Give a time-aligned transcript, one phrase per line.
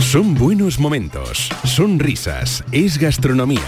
[0.00, 3.60] Son buenos momentos, son risas, es gastronomía.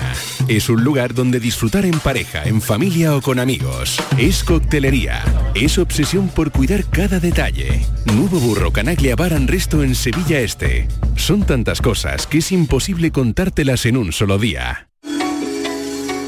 [0.48, 3.98] Es un lugar donde disfrutar en pareja, en familia o con amigos.
[4.18, 5.22] Es coctelería,
[5.54, 7.86] es obsesión por cuidar cada detalle.
[8.06, 10.88] Nuevo Burro Canaglia Bar and Resto en Sevilla Este.
[11.16, 14.88] Son tantas cosas que es imposible contártelas en un solo día.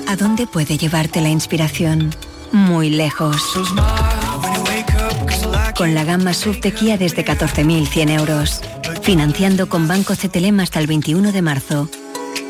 [0.07, 2.15] ¿A dónde puede llevarte la inspiración?
[2.53, 3.37] Muy lejos.
[5.77, 6.33] Con la gama
[6.79, 8.61] Kia desde 14.100 euros.
[9.05, 11.91] Financiando con Banco CTLM hasta el 21 de marzo.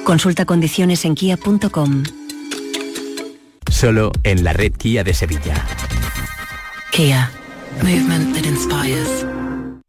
[0.05, 2.05] Consulta condiciones en kia.com.
[3.69, 5.67] Solo en la red Kia de Sevilla.
[6.93, 7.29] Kia.
[7.83, 9.34] Movement that inspires.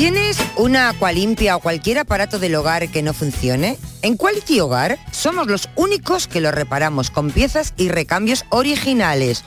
[0.00, 3.76] ¿Tienes una agua limpia o cualquier aparato del hogar que no funcione?
[4.00, 9.44] En Quality Hogar somos los únicos que lo reparamos con piezas y recambios originales.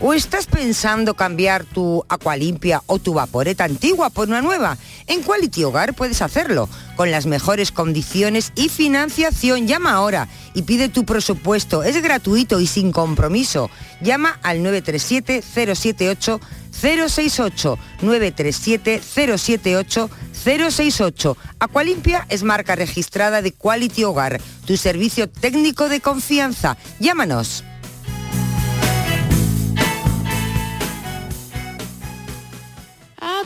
[0.00, 4.78] ¿O estás pensando cambiar tu agua limpia o tu vaporeta antigua por una nueva?
[5.08, 9.66] En Quality Hogar puedes hacerlo con las mejores condiciones y financiación.
[9.66, 11.82] Llama ahora y pide tu presupuesto.
[11.82, 13.70] Es gratuito y sin compromiso.
[14.00, 21.36] Llama al 937 078 068 937 078 068.
[21.58, 26.76] Aqualimpia es marca registrada de Quality Hogar, tu servicio técnico de confianza.
[27.00, 27.64] Llámanos.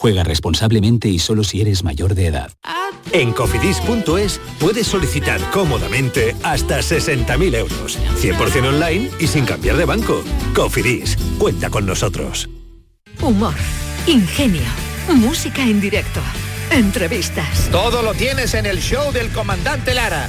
[0.00, 2.52] Juega responsablemente y solo si eres mayor de edad.
[3.12, 10.22] En cofidis.es puedes solicitar cómodamente hasta 60.000 euros, 100% online y sin cambiar de banco.
[10.54, 12.48] Cofidis, cuenta con nosotros.
[13.20, 13.52] Humor,
[14.06, 14.62] ingenio,
[15.16, 16.20] música en directo,
[16.70, 17.68] entrevistas.
[17.70, 20.28] Todo lo tienes en el show del comandante Lara.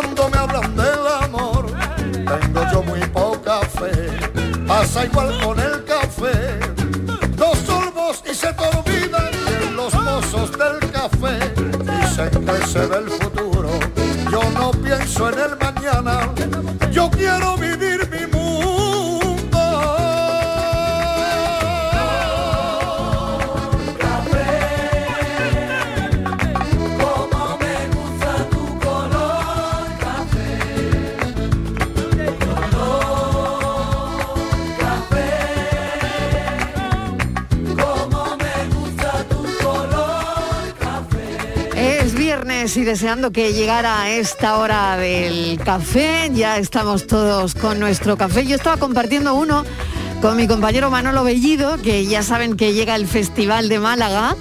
[0.00, 1.66] Cuando me hablan del amor,
[2.12, 3.90] tengo yo muy poca fe.
[4.64, 6.60] Pasa igual con el café.
[7.30, 11.52] Dos sorbos y se te de los mozos del café.
[11.82, 13.70] Dicen que se ve el futuro.
[14.30, 16.32] Yo no pienso en el mañana.
[16.92, 17.77] Yo quiero vivir
[42.68, 48.44] viernes y deseando que llegara esta hora del café, ya estamos todos con nuestro café.
[48.46, 49.64] Yo estaba compartiendo uno
[50.20, 54.36] con mi compañero Manolo Bellido, que ya saben que llega el Festival de Málaga.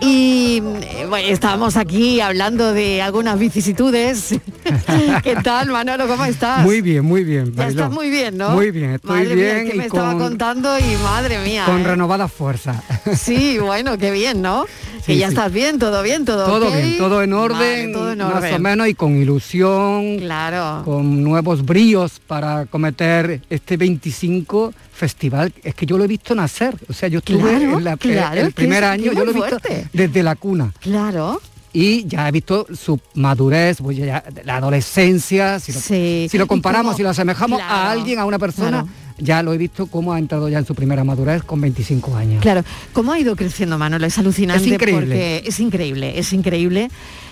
[0.00, 4.34] Y eh, bueno, estábamos aquí hablando de algunas vicisitudes.
[5.22, 6.06] ¿Qué tal, Manolo?
[6.06, 6.62] ¿Cómo estás?
[6.62, 7.54] Muy bien, muy bien.
[7.54, 8.50] Ya estás muy bien, ¿no?
[8.50, 11.64] Muy bien, estoy Madre mía, bien es que me estaba con- contando y madre mía.
[11.64, 11.84] Con ¿eh?
[11.84, 12.82] renovada fuerza.
[13.16, 14.66] Sí, bueno, qué bien, ¿no?
[15.06, 18.18] Que ya estás bien, todo bien, todo Todo bien, todo en orden, Vale, todo en
[18.18, 18.54] más orden.
[18.54, 20.82] o menos, y con ilusión, Claro.
[20.84, 25.52] con nuevos bríos para cometer este 25 festival.
[25.62, 28.40] Es que yo lo he visto nacer, o sea, yo estuve Claro, en la- claro,
[28.40, 29.88] el primer año, yo lo he visto fuerte.
[29.92, 30.72] desde la cuna.
[30.80, 31.40] Claro.
[31.76, 36.28] Y ya he visto su madurez, pues ya- la adolescencia, si lo, Sí.
[36.30, 38.88] si lo comparamos, si lo asemejamos Claro, a alguien, a una persona, claro.
[39.18, 42.42] Ya lo he visto cómo ha entrado ya en su primera madurez con 25 años.
[42.42, 42.62] Claro,
[42.92, 44.06] ¿cómo ha ido creciendo Manolo?
[44.06, 45.00] Es alucinante Es increíble.
[45.06, 46.90] porque es increíble, es increíble.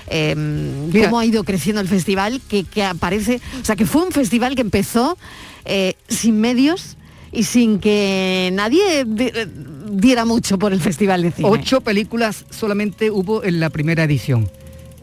[0.08, 1.06] eh, Mira.
[1.06, 4.54] cómo ha ido creciendo el festival, que, que aparece, o sea, que fue un festival
[4.54, 5.16] que empezó
[5.64, 6.96] eh, sin medios
[7.32, 9.46] y sin que nadie di- eh,
[9.90, 11.48] diera mucho por el festival de cine.
[11.48, 14.48] Ocho películas solamente hubo en la primera edición,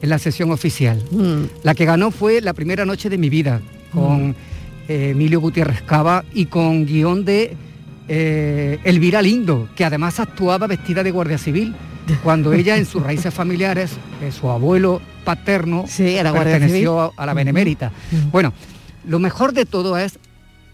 [0.01, 1.03] en la sesión oficial.
[1.11, 1.43] Mm.
[1.63, 3.61] La que ganó fue La primera noche de mi vida,
[3.91, 4.35] con
[4.89, 7.55] eh, Emilio Gutiérrez Cava y con guion de
[8.07, 11.75] eh, Elvira Lindo, que además actuaba vestida de guardia civil,
[12.23, 13.91] cuando ella en sus raíces familiares,
[14.23, 17.91] eh, su abuelo paterno perteneció a la Benemérita.
[18.31, 18.51] Bueno,
[19.07, 20.17] lo mejor de todo es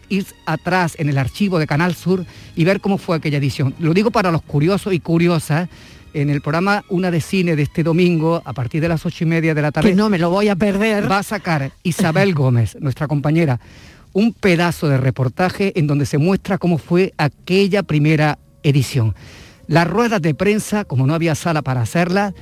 [0.08, 2.26] ir atrás en el archivo de Canal Sur
[2.56, 3.76] y ver cómo fue aquella edición.
[3.80, 5.68] Lo digo para los curiosos y curiosas.
[6.14, 9.28] En el programa Una de Cine de este domingo, a partir de las ocho y
[9.28, 11.12] media de la tarde, Que no me lo voy a perder.
[11.12, 13.60] va a sacar Isabel Gómez, nuestra compañera,
[14.16, 19.14] un pedazo de reportaje en donde se muestra cómo fue aquella primera edición.
[19.68, 22.34] Las ruedas de prensa, como no había sala para hacerlas,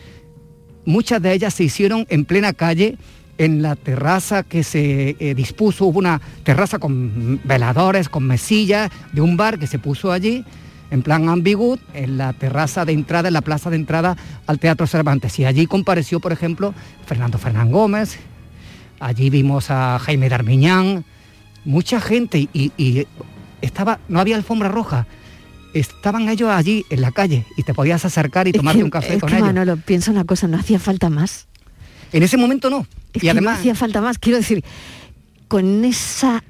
[0.85, 2.99] muchas de ellas se hicieron en plena calle,
[3.39, 9.21] en la terraza que se eh, dispuso, hubo una terraza con veladores, con mesillas, de
[9.21, 10.45] un bar que se puso allí,
[10.91, 14.15] en plan ambiguo, en la terraza de entrada, en la plaza de entrada
[14.45, 15.39] al Teatro Cervantes.
[15.39, 16.75] Y allí compareció, por ejemplo,
[17.07, 18.19] Fernando Fernán Gómez,
[18.99, 21.03] allí vimos a Jaime Darmiñán,
[21.65, 23.07] mucha gente, y, y
[23.61, 25.07] estaba, no había alfombra roja,
[25.73, 28.89] estaban ellos allí en la calle y te podías acercar y Es tomarte que- un
[28.91, 29.47] café es con que, ellos.
[29.47, 31.47] Manolo, piensa una cosa, no hacía falta más.
[32.11, 32.85] En ese momento no.
[33.13, 34.19] Es y además, no hacía falta más.
[34.19, 34.63] Quiero decir,
[35.47, 36.43] con esa,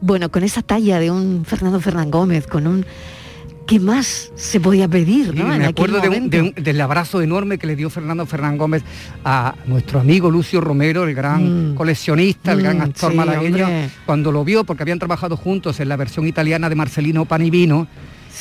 [0.00, 2.84] bueno, con esa talla de un Fernando Fernán Gómez, con un,
[3.66, 5.46] ¿qué más se podía pedir, Sí, no?
[5.48, 6.36] Me acuerdo de un- momento.
[6.36, 8.82] de un- del abrazo enorme que le dio Fernando Fernán Gómez
[9.24, 13.90] a nuestro amigo Lucio Romero, el gran coleccionista, el gran Mm, actor sí, malagueño, hombre.
[14.04, 17.86] cuando lo vio, porque habían trabajado juntos en la versión italiana de Marcelino Panivino,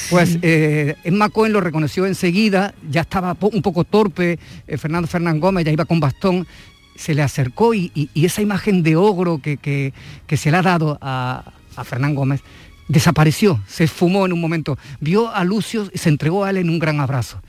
[0.10, 5.08] pues eh, Emma Cohen lo reconoció enseguida, ya estaba po- un poco torpe, eh, Fernando
[5.08, 6.48] Fernán Gómez ya iba con bastón,
[6.96, 9.94] se le acercó y, y- y esa imagen de ogro que, que-
[10.28, 11.44] que se le ha dado a,
[11.76, 12.42] a Fernán Gómez
[12.92, 14.78] desapareció, se esfumó en un momento.
[15.00, 17.42] Vio a Lucio y se entregó a él en un gran abrazo.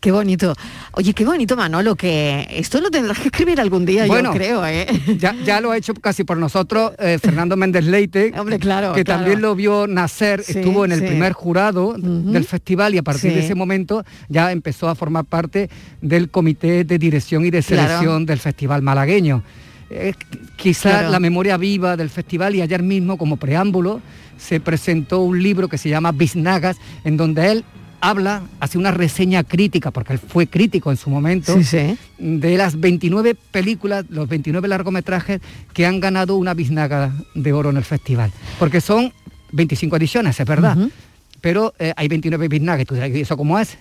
[0.00, 0.54] Qué bonito.
[0.92, 4.64] Oye, qué bonito, Manolo, que esto lo tendrás que escribir algún día, Bueno, yo creo,
[4.64, 4.86] ¿eh?
[5.18, 9.02] Ya, ya lo ha hecho casi por nosotros eh, Fernando Méndez Leite, Hombre, claro, que
[9.02, 9.22] claro.
[9.22, 11.06] también lo vio nacer, Sí, estuvo en el sí.
[11.06, 15.68] primer jurado del festival y a partir de ese momento ya empezó a formar parte
[16.00, 17.88] del comité de dirección y de Claro.
[17.88, 19.42] selección del festival malagueño.
[19.90, 20.12] Eh,
[20.56, 21.10] quizás Claro.
[21.10, 24.00] la memoria viva del festival y ayer mismo como preámbulo
[24.36, 27.64] se presentó un libro que se llama Biznagas, en donde él
[28.00, 31.98] habla, hace una reseña crítica, porque él fue crítico en su momento, Sí, sí.
[32.18, 35.40] de las 29 películas, los 29 largometrajes
[35.72, 38.30] que han ganado una biznaga de oro en el festival.
[38.60, 39.12] Porque son
[39.50, 40.76] 25 ediciones, es verdad,
[41.40, 43.76] pero eh, hay 29 biznagas, y tú dirás, ¿y eso cómo es?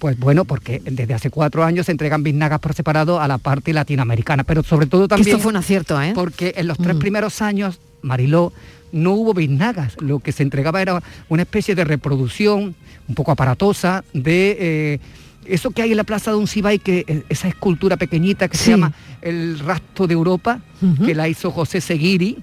[0.00, 3.74] Pues bueno, porque desde hace cuatro años se entregan biznagas por separado a la parte
[3.74, 5.28] latinoamericana, pero sobre todo también...
[5.28, 6.12] esto fue un acierto, ¿eh?
[6.14, 8.50] Porque en los tres primeros años, Mariló,
[8.92, 12.74] no hubo biznagas, lo que se entregaba era una especie de reproducción
[13.08, 14.56] un poco aparatosa de...
[14.58, 14.98] eh,
[15.44, 18.56] eso que hay en la plaza de un Cibay, que eh, esa escultura pequeñita que
[18.56, 20.60] se llama El Rastro de Europa,
[21.04, 22.38] que la hizo José Seguiri,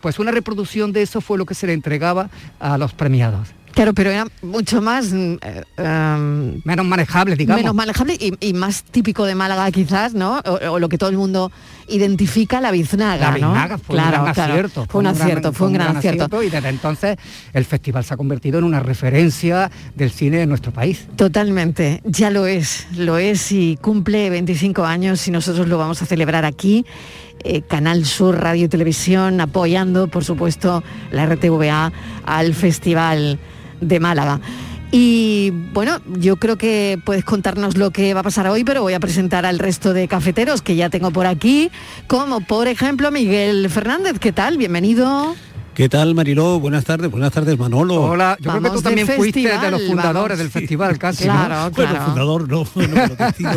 [0.00, 3.48] pues una reproducción de eso fue lo que se le entregaba a los premiados.
[3.72, 5.12] Claro, pero era mucho más...
[5.12, 7.62] mm, eh, em, menos manejable, digamos.
[7.62, 10.40] Menos manejable y, y más típico de Málaga quizás, ¿no?
[10.40, 11.50] O, o lo que todo el mundo
[11.88, 13.52] identifica, la biznaga, La ¿no?
[13.52, 14.86] biznaga fue un gran acierto.
[14.88, 16.42] Fue un acierto, fue un gran acierto.
[16.42, 17.16] Y desde entonces
[17.52, 21.06] el festival se ha convertido en una referencia del cine de nuestro país.
[21.16, 26.06] Totalmente, ya lo es, lo es y cumple 25 años y nosotros lo vamos a
[26.06, 26.84] celebrar aquí.
[27.44, 31.92] Eh, Canal Sur Radio y Televisión apoyando, por supuesto, la RTVA
[32.24, 33.38] al Festival
[33.80, 34.40] de Málaga.
[34.92, 38.94] Y bueno, yo creo que puedes contarnos lo que va a pasar hoy, pero voy
[38.94, 41.70] a presentar al resto de cafeteros que ya tengo por aquí,
[42.08, 44.18] como por ejemplo Miguel Fernández.
[44.18, 44.56] ¿Qué tal?
[44.56, 45.36] Bienvenido.
[45.80, 46.60] ¿Qué tal, Mariló?
[46.60, 48.02] Buenas tardes, buenas tardes, Manolo.
[48.02, 51.32] Hola, yo creo que tú también fuiste de los fundadores del festival, casi, ¿no?
[51.32, 52.04] Claro, Bueno, claro.
[52.04, 53.50] fundador no, bueno, pero testigo,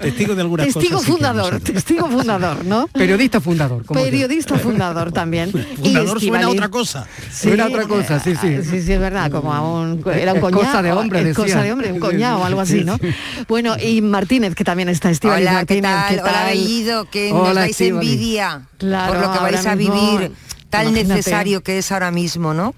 [0.00, 1.04] testigo de algunas Testigo cosas.
[1.06, 2.86] sí fundador, testigo fundador, ¿no?
[2.88, 3.84] Periodista fundador.
[3.84, 4.00] como.
[4.00, 5.50] Periodista fundador también.
[5.82, 7.06] Y Fundador suena a otra cosa.
[7.30, 8.62] Suena a otra cosa, sí, sí.
[8.62, 10.64] Sí, sí, es verdad, como a un, era un Es coñado.
[10.64, 11.44] cosa de hombre, es decía.
[11.44, 12.96] cosa de hombre, un Sí, coñado o algo así, sí, ¿no?
[12.96, 13.08] sí.
[13.46, 16.30] Bueno, y Martínez, que también está, Estíbaliz Hola, ¿qué Martínez, tal?
[16.30, 18.10] Hola, Bellido, que nos Hola, dais Estíbaliz.
[18.10, 20.32] envidia Claro, por lo que vais a mismo, vivir
[20.70, 21.14] tan imagínate.
[21.14, 22.74] necesario que es ahora mismo, ¿no?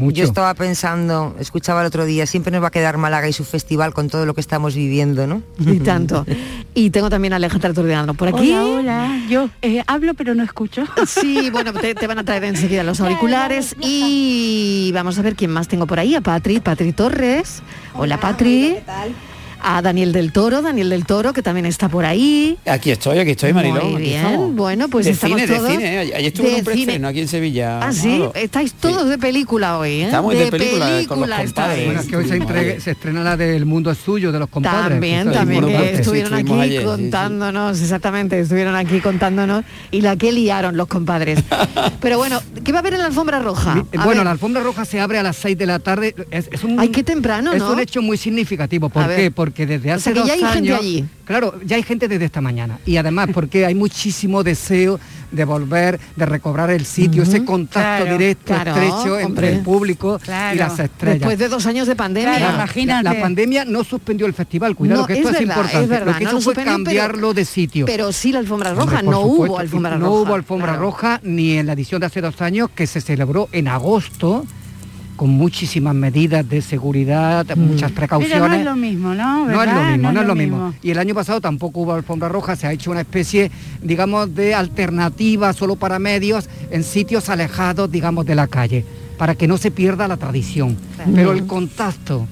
[0.00, 0.16] Mucho.
[0.16, 3.44] yo estaba pensando, escuchaba el otro día, siempre nos va a quedar Málaga y su
[3.44, 5.42] festival con todo lo que estamos viviendo, ¿no?
[5.58, 6.26] Y tanto.
[6.74, 8.52] Y tengo también a Alejandra Turdeano por aquí.
[8.52, 9.20] Hola, hola.
[9.28, 10.84] Yo eh, hablo pero no escucho.
[11.06, 15.52] Sí, bueno, te, te van a traer enseguida los auriculares y vamos a ver quién
[15.52, 16.16] más tengo por ahí.
[16.16, 17.62] A Patri, Patri Torres.
[17.94, 18.76] Hola, Patri.
[19.62, 22.56] A Daniel del Toro, Daniel del Toro, que también está por ahí.
[22.66, 23.82] Aquí estoy, aquí estoy, Mariló.
[23.84, 24.54] Muy bien, estamos.
[24.54, 25.94] bueno, pues de estamos cine, todos de cine.
[25.94, 25.98] ¿eh?
[26.14, 27.80] Ayer estuve en de un preestreno aquí en Sevilla.
[27.80, 30.04] Ah, sí, estáis todos de película hoy, ¿eh?
[30.04, 31.52] Estamos de película, con los estáis.
[31.52, 31.84] compadres.
[31.86, 34.48] Bueno, es que hoy se, entregue- se estrena la del mundo es suyo, de los
[34.48, 34.90] compadres.
[34.90, 36.86] También, también, que estuvieron Sí, aquí ayer, sí.
[36.86, 41.40] contándonos, exactamente, estuvieron aquí contándonos y la que liaron los compadres.
[42.00, 43.72] Pero bueno, ¿qué va a haber en la alfombra roja?
[43.72, 44.24] A bueno, ver.
[44.24, 46.14] la alfombra roja se abre a las 6 de la tarde.
[46.30, 47.72] Es, es un, Ay, qué temprano, Es ¿no?
[47.72, 48.88] un hecho muy significativo.
[48.88, 49.30] ¿Por qué?
[49.46, 50.80] Porque desde O hace sea, que dos ya hay gente años...
[50.80, 51.04] allí.
[51.24, 52.78] Claro, ya hay gente desde esta mañana.
[52.84, 54.98] Y además porque hay muchísimo deseo
[55.30, 59.22] de volver, de recobrar el sitio, ese contacto Claro, directo, claro, estrecho hombre.
[59.24, 61.20] entre el público y las estrellas.
[61.20, 62.38] Después de dos años de pandemia.
[62.40, 65.82] La- la, la pandemia no suspendió el festival, cuidado No, que esto es importante.
[65.82, 67.86] es verdad, lo que no hizo lo fue pero- cambiarlo de sitio.
[67.86, 70.20] Pero sí la alfombra roja, Hombre, no supuesto, hubo alfombra no roja.
[70.20, 70.82] hubo alfombra claro.
[70.82, 74.44] roja ni en la edición de hace dos años que se celebró en agosto
[75.16, 78.38] con muchísimas medidas de seguridad, muchas precauciones.
[78.38, 79.46] No es lo mismo, ¿no?
[79.46, 80.74] No es lo mismo, no, es lo mismo.
[80.82, 83.50] Y el año pasado tampoco hubo alfombra roja, se ha hecho una especie,
[83.82, 88.84] digamos, de alternativa solo para medios en sitios alejados, digamos, de la calle,
[89.16, 90.76] para que no se pierda la tradición.
[91.14, 92.26] Pero el contacto,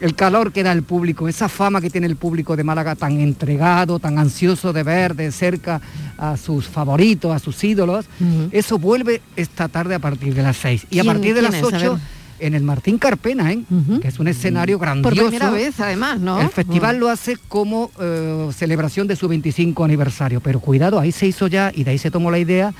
[0.00, 3.20] el calor que da el público, esa fama que tiene el público de Málaga tan
[3.20, 5.80] entregado, tan ansioso de ver de cerca
[6.16, 8.06] a sus favoritos, a sus ídolos,
[8.50, 10.86] eso vuelve esta tarde a partir de las seis.
[10.90, 11.98] Y a partir de las 8
[12.40, 13.60] en el Martín Carpena, ¿eh?
[14.00, 15.28] que es un escenario Por grandioso.
[15.28, 16.40] primera vez, además, ¿no?
[16.40, 21.26] El festival lo hace como eh, celebración de su 25 aniversario, pero cuidado, ahí se
[21.26, 22.72] hizo ya y de ahí se tomó la idea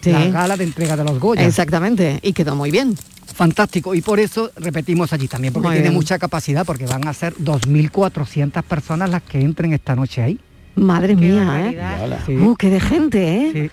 [0.00, 0.10] Sí.
[0.12, 1.46] la gala de entrega de los Goya.
[1.46, 2.94] Exactamente, y quedó muy bien.
[3.34, 5.94] Fantástico, y por eso repetimos allí también, porque Muy tiene bien.
[5.98, 10.38] mucha capacidad, porque van a ser 2.400 personas las que entren esta noche ahí.
[10.76, 12.18] Madre mía, ¿eh?
[12.26, 12.36] Sí.
[12.36, 13.70] Uh, qué de gente, ¿eh?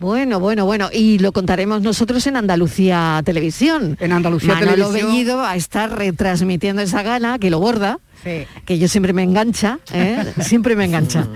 [0.00, 0.88] Bueno, bueno, bueno.
[0.92, 3.96] Y lo contaremos nosotros en Andalucía Televisión.
[4.00, 5.12] En Andalucía Manolo Televisión.
[5.12, 8.00] Bellido va a estar retransmitiendo esa gala, que lo borda.
[8.64, 10.24] Que yo siempre me engancha, ¿eh?
[10.40, 11.26] siempre me engancha.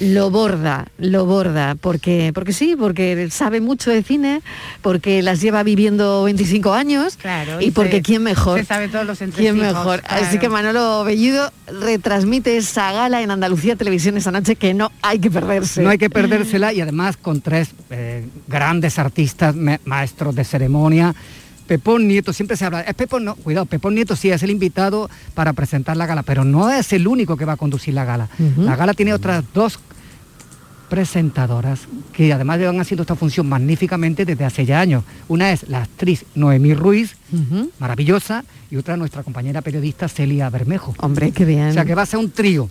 [0.00, 4.40] Lo borda, lo borda, porque, porque sí, porque sabe mucho de cine,
[4.80, 8.58] porque las lleva viviendo 25 años Claro, y, y porque se- quién mejor.
[8.60, 10.02] se sabe todos los ¿Quién mejor?
[10.08, 15.18] Así que Manolo Bellido retransmite esa gala en Andalucía Televisión esta noche que no hay
[15.18, 15.82] que perderse.
[15.82, 19.54] No hay que perdérsela y además con tres eh, grandes artistas,
[19.84, 21.14] maestros de ceremonia.
[21.70, 25.08] Pepón Nieto, siempre se habla, es Pepón, no, cuidado, Pepón Nieto sí es el invitado
[25.34, 28.28] para presentar la gala, pero no es el único que va a conducir la gala.
[28.56, 29.78] La gala tiene otras dos
[30.88, 35.04] presentadoras que además llevan haciendo esta función magníficamente desde hace ya años.
[35.28, 37.14] Una es la actriz Noemí Ruiz,
[37.78, 40.96] maravillosa, y otra nuestra compañera periodista Celia Bermejo.
[40.98, 41.68] Hombre, qué bien.
[41.68, 42.68] O sea que va a ser un trío.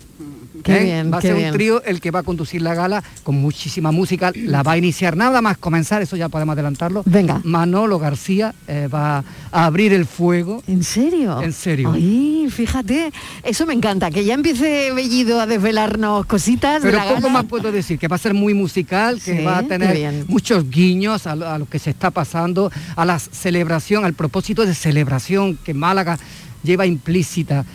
[0.64, 0.84] Qué ¿eh?
[0.84, 1.50] bien, va a qué ser bien.
[1.50, 4.32] un trío el que va a conducir la gala con muchísima música.
[4.36, 7.04] La va a iniciar nada más comenzar, eso ya podemos adelantarlo.
[7.06, 7.42] Venga.
[7.44, 10.64] Manolo García eh, va a abrir el fuego.
[10.68, 11.42] ¿En serio?
[11.42, 11.92] En serio.
[11.94, 13.12] Ay, fíjate,
[13.44, 16.82] eso me encanta, que ya empiece Bellido a desvelarnos cositas.
[16.82, 17.34] de Pero la poco gala.
[17.34, 20.70] más puedo decir, que va a ser muy musical, que Sí, va a tener muchos
[20.70, 25.74] guiños a lo que se está pasando, a la celebración, al propósito de celebración que
[25.74, 26.18] Málaga
[26.64, 27.66] lleva implícita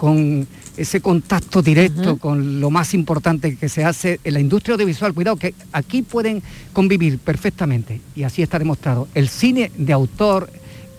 [0.00, 0.46] con
[0.78, 5.12] ese contacto directo con lo más importante que se hace en la industria audiovisual.
[5.12, 6.42] Cuidado, que aquí pueden
[6.72, 10.50] convivir perfectamente, y así está demostrado, el cine de autor,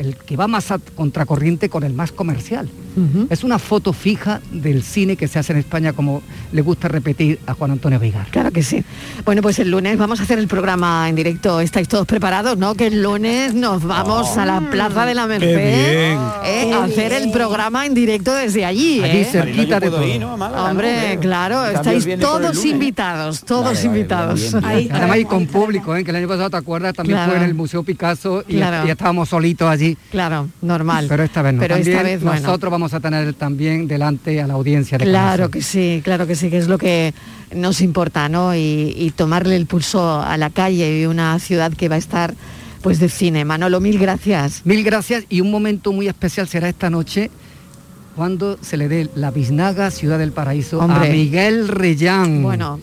[0.01, 2.69] el que va más a contracorriente con el más comercial.
[3.29, 7.39] Es una foto fija del cine que se hace en España, como le gusta repetir
[7.47, 8.27] a Juan Antonio Vigar.
[8.31, 8.83] Claro que sí.
[9.23, 11.61] Bueno, pues el lunes vamos a hacer el programa en directo.
[11.61, 12.75] ¿Estáis todos preparados, no?
[12.75, 16.19] Que el lunes nos vamos a la Plaza de la Merced bien.
[16.45, 16.73] ¿eh?
[16.73, 19.01] a hacer el programa en directo desde allí.
[19.01, 19.25] Allí ¿eh?
[19.31, 20.01] cerquita de todo.
[20.65, 24.53] Hombre, claro, estáis todos invitados, todos invitados.
[24.53, 26.03] Además y con público, ¿eh?
[26.03, 26.93] que el año pasado, ¿te acuerdas?
[26.93, 27.31] También Claro.
[27.31, 28.87] fue en el Museo Picasso y, Claro.
[28.87, 29.90] y estábamos solitos allí.
[30.11, 31.05] Claro, normal.
[31.09, 31.59] Pero esta vez no.
[31.59, 32.41] Pero esta vez, bueno.
[32.41, 36.27] nosotros vamos a tener también delante a la audiencia de Claro Canal que sí, claro
[36.27, 37.13] que sí, que es lo que
[37.53, 38.55] nos importa, ¿no?
[38.55, 42.33] Y, y tomarle el pulso a la calle y una ciudad que va a estar
[42.81, 43.45] pues de cine.
[43.45, 44.61] Manolo, mil gracias.
[44.65, 47.29] Mil gracias y un momento muy especial será esta noche
[48.15, 51.09] cuando se le dé la biznaga Ciudad del Paraíso Hombre.
[51.09, 52.43] a Miguel Reyán.
[52.43, 52.79] Bueno,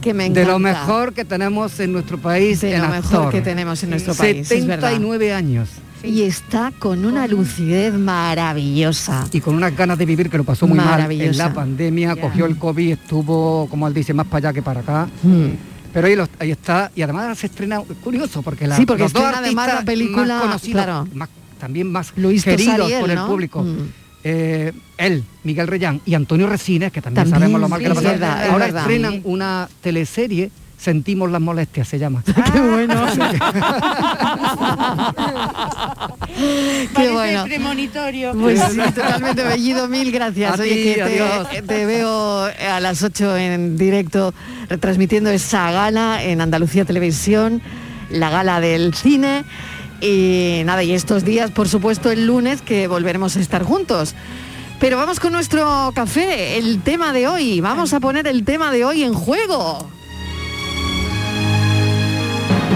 [0.00, 3.40] que me de lo mejor que tenemos en nuestro país De en lo mejor que
[3.40, 4.90] tenemos en nuestro país, es verdad.
[4.90, 5.68] 79 años.
[6.06, 9.26] Y está con una lucidez maravillosa.
[9.32, 12.46] Y con unas ganas de vivir que lo pasó muy mal en la pandemia, cogió
[12.46, 15.08] el COVID, estuvo, como él dice, más para allá que para acá.
[15.22, 15.46] Mm.
[15.92, 19.22] Pero ahí, ahí está, y además se estrena, curioso, porque la, Sí, porque los dos
[19.22, 21.08] estrena además la película, más conocidos, claro.
[21.14, 23.26] más- también más Luis queridos por el ¿no?
[23.26, 23.62] público.
[23.62, 23.76] Mm.
[24.24, 28.04] eh, él, Miguel Reyán y Antonio Resines, que también, También, sabemos lo mal que sí,
[28.04, 28.82] verdad, es Ahora verdad.
[28.82, 32.22] estrenan una teleserie, Sentimos las molestias, se llama.
[32.52, 33.06] Qué bueno.
[36.36, 37.44] Qué Parece bueno.
[37.44, 38.32] premonitorio.
[38.32, 40.58] Pues sí, totalmente bellido, mil gracias.
[40.58, 41.02] A Oye,
[41.50, 44.34] que te veo a las 8 en directo
[44.68, 47.62] retransmitiendo esa gala en Andalucía Televisión,
[48.10, 49.44] la gala del cine.
[50.00, 54.14] Y nada, y estos días, por supuesto, el lunes que volveremos a estar juntos.
[54.78, 57.62] Pero vamos con nuestro café, el tema de hoy.
[57.62, 59.88] Vamos a poner el tema de hoy en juego.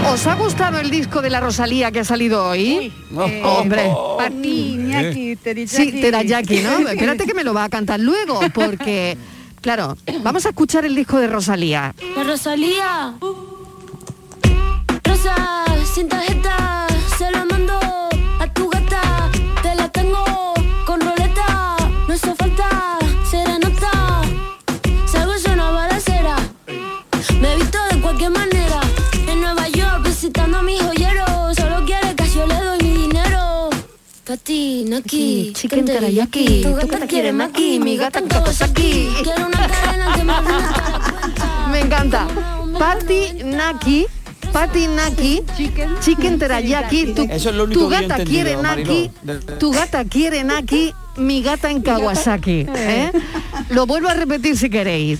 [0.09, 2.91] ¿Os ha gustado el disco de la Rosalía que ha salido hoy?
[3.11, 3.89] Eh, Hombre.
[4.17, 5.37] Para ti, Iñaki,
[5.67, 5.91] Sí.
[6.01, 6.79] Terayaki, ¿no?
[6.89, 9.17] Espérate que me lo va a cantar luego, porque,
[9.61, 11.93] claro, vamos a escuchar el disco de Rosalía.
[12.17, 13.13] La Rosalía.
[15.03, 15.35] Rosa,
[15.93, 16.80] sin tarjeta,
[34.41, 39.21] Pati, Naki, chicken teriyaki, tu gata quiere maki, mi gata en Kawasaki.
[39.21, 40.33] Quiero una cadena que me
[41.71, 42.25] Me encanta.
[42.79, 44.07] Patti Naki.
[44.51, 45.43] Patti Naki,
[46.01, 48.61] chicken, teriyaki, tu, Eso es lo único tu que yo gata entendido, quiere.
[48.63, 49.11] Naki,
[49.59, 52.65] tu gata quiere Naki, mi gata en Kawasaki.
[52.67, 53.11] ¿eh?
[53.69, 55.19] Lo vuelvo a repetir si queréis.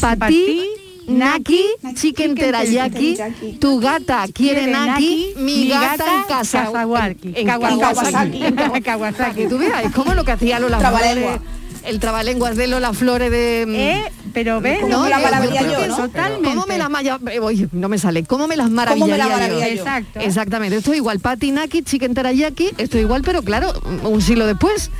[0.00, 1.62] Patti Naki,
[1.94, 3.18] chicken teriyaki,
[3.58, 6.70] tu gata quiere Naki, mi gata en casa.
[6.72, 7.34] Kawasaki.
[7.36, 9.46] En Kawasaki.
[9.48, 10.78] Tú veas, es como lo que hacía Lola.
[10.78, 11.40] Flores,
[11.84, 13.62] el trabalenguas de Lola Flores de...
[13.68, 15.96] Eh, pero ves, ¿Cómo como la palabrería yo ¿no?
[15.96, 16.48] Totalmente.
[16.48, 16.90] ¿Cómo me las
[17.30, 18.24] eh, oye, no me sale.
[18.24, 19.68] ¿Cómo me las maravillaría.
[19.68, 20.20] Exacto.
[20.20, 20.76] Exactamente.
[20.76, 21.20] Esto es igual.
[21.20, 24.90] Patinaki, chicken teriyaki, esto igual, pero claro, un siglo después.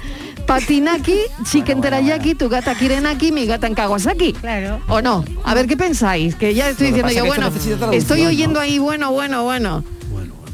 [0.47, 1.17] Patinaki,
[1.51, 4.33] chicken teriyaki, tu gata Kirenaki, mi gata en Kawasaki.
[4.35, 4.81] Claro.
[4.89, 5.25] ¿O no?
[5.43, 7.51] A ver qué pensáis, que ya estoy diciendo yo, bueno,
[7.93, 8.29] estoy ¿no?
[8.29, 9.85] oyendo ahí, bueno, bueno, bueno.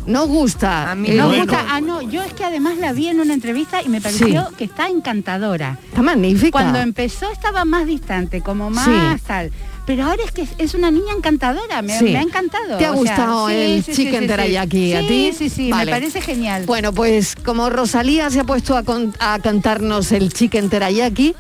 [0.07, 0.91] ¿No gusta?
[0.91, 1.45] A mí Eh, no bueno.
[1.45, 1.67] gusta.
[1.69, 4.65] Ah, no, yo es que además la vi en una entrevista y me pareció que
[4.65, 5.79] está encantadora.
[5.89, 6.51] Está magnífica.
[6.53, 9.23] Cuando empezó estaba más distante, como más Sí.
[9.27, 9.53] tal.
[9.87, 12.05] Pero ahora es que es- una niña encantadora, me, Sí.
[12.05, 12.79] me ha encantado.
[12.79, 14.35] ¿Te ha o sea, gustado el sí, sí, chicken sí, sí.
[14.37, 15.33] teriyaki a ti?
[15.37, 15.87] Sí, sí, Vale.
[15.87, 16.65] me parece genial.
[16.67, 21.35] Bueno, pues como Rosalía se ha puesto a, con- a cantarnos el chicken teriyaki,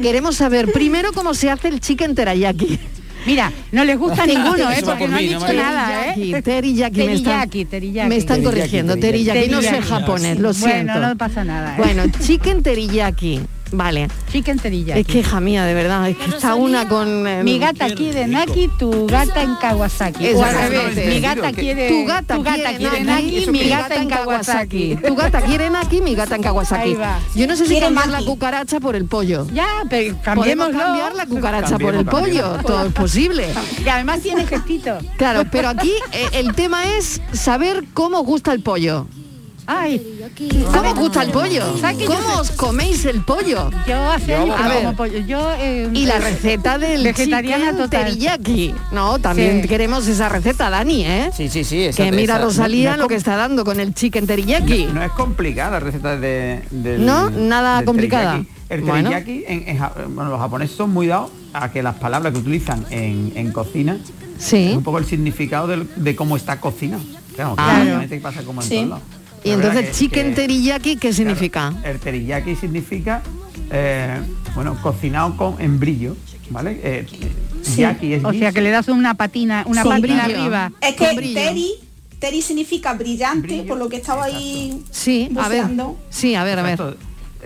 [0.00, 2.78] queremos saber primero cómo se hace el chicken teriyaki.
[3.26, 4.80] Mira, no les gusta ninguno, ¿eh?
[4.84, 6.42] Porque por no han mí, dicho nada, Teriyaki, ¿eh?
[6.42, 8.08] teriyaki, me están, Teriyaki, teriyaki.
[8.08, 9.38] me están Teriyaki, corrigiendo, teriyaki.
[9.40, 10.92] teriyaki, no sé japonés, lo siento.
[10.92, 11.72] Bueno, no pasa nada.
[11.76, 11.78] ¿eh?
[11.78, 13.40] Bueno, chicken teriyaki.
[13.76, 14.08] Vale.
[14.30, 15.00] Chicken teriyaki.
[15.00, 17.26] Es que hija mía, de verdad, es que está una con...
[17.26, 20.26] eh, Mi gata quiere Naki, tu gata en Kawasaki.
[20.26, 22.38] Eso O al revés, mi gata quiere tu gata,
[22.76, 24.96] quiere Naki, mi gata en Kawasaki.
[25.06, 26.96] Tu gata quiere Naki, mi gata en Kawasaki.
[27.34, 29.46] Yo no sé si cambiar la cucaracha por el pollo.
[29.52, 30.78] Ya, pero Podemos cambiémoslo.
[30.78, 32.66] cambiar la cucaracha por el Cambiemos, pollo, cambiemos.
[32.66, 33.46] todo es posible.
[33.84, 34.98] Y además tiene gestito.
[35.16, 39.06] Claro, pero aquí eh, el tema es saber cómo os gusta el pollo.
[39.66, 40.20] Ay,
[40.72, 41.78] ¿Cómo os gusta el pollo?
[41.78, 43.70] ¿Sabes que yo ¿Cómo os coméis el pollo?
[43.86, 45.18] Yo hace años que como pollo.
[45.20, 48.04] Yo, eh, Y la eh, receta del vegetariana total.
[48.06, 48.74] teriyaki.
[48.92, 49.68] No, también Sí.
[49.68, 51.30] queremos esa receta, Dani, ¿eh?
[51.34, 51.84] Sí, sí, sí.
[51.84, 54.86] esa- Que mira esa- Rosalía no- no lo que está dando con el chicken teriyaki.
[54.92, 58.32] No es complicada la receta de, del- No, nada del complicada.
[58.32, 58.54] teriyaki.
[58.68, 59.08] El Bueno.
[59.10, 62.38] teriyaki, en- en ja- bueno, los japoneses son muy dados a que las palabras que
[62.38, 63.96] utilizan en, en cocina
[64.38, 64.68] Sí.
[64.72, 67.02] es un poco el significado de cómo está cocinado.
[67.34, 67.80] Claro, Ah.
[67.82, 68.74] obviamente pasa como en Sí.
[68.76, 69.04] todos lados.
[69.44, 71.72] Y entonces chicken que teriyaki, ¿qué significa?
[71.84, 73.22] El teriyaki significa,
[73.70, 74.18] eh,
[74.54, 76.16] bueno, cocinado con en brillo,
[76.50, 76.80] ¿vale?
[76.82, 77.06] Eh,
[77.62, 77.80] Sí.
[77.80, 79.88] yaki es O sea que le das una patina, una Sí.
[79.88, 80.40] patina Brillo.
[80.40, 80.72] arriba.
[80.80, 81.74] Es que teri,
[82.18, 85.64] teri significa brillante, por lo que estaba ahí Sí, a ver.
[86.10, 86.72] Sí, a ver, a ver.
[86.72, 86.96] Exacto.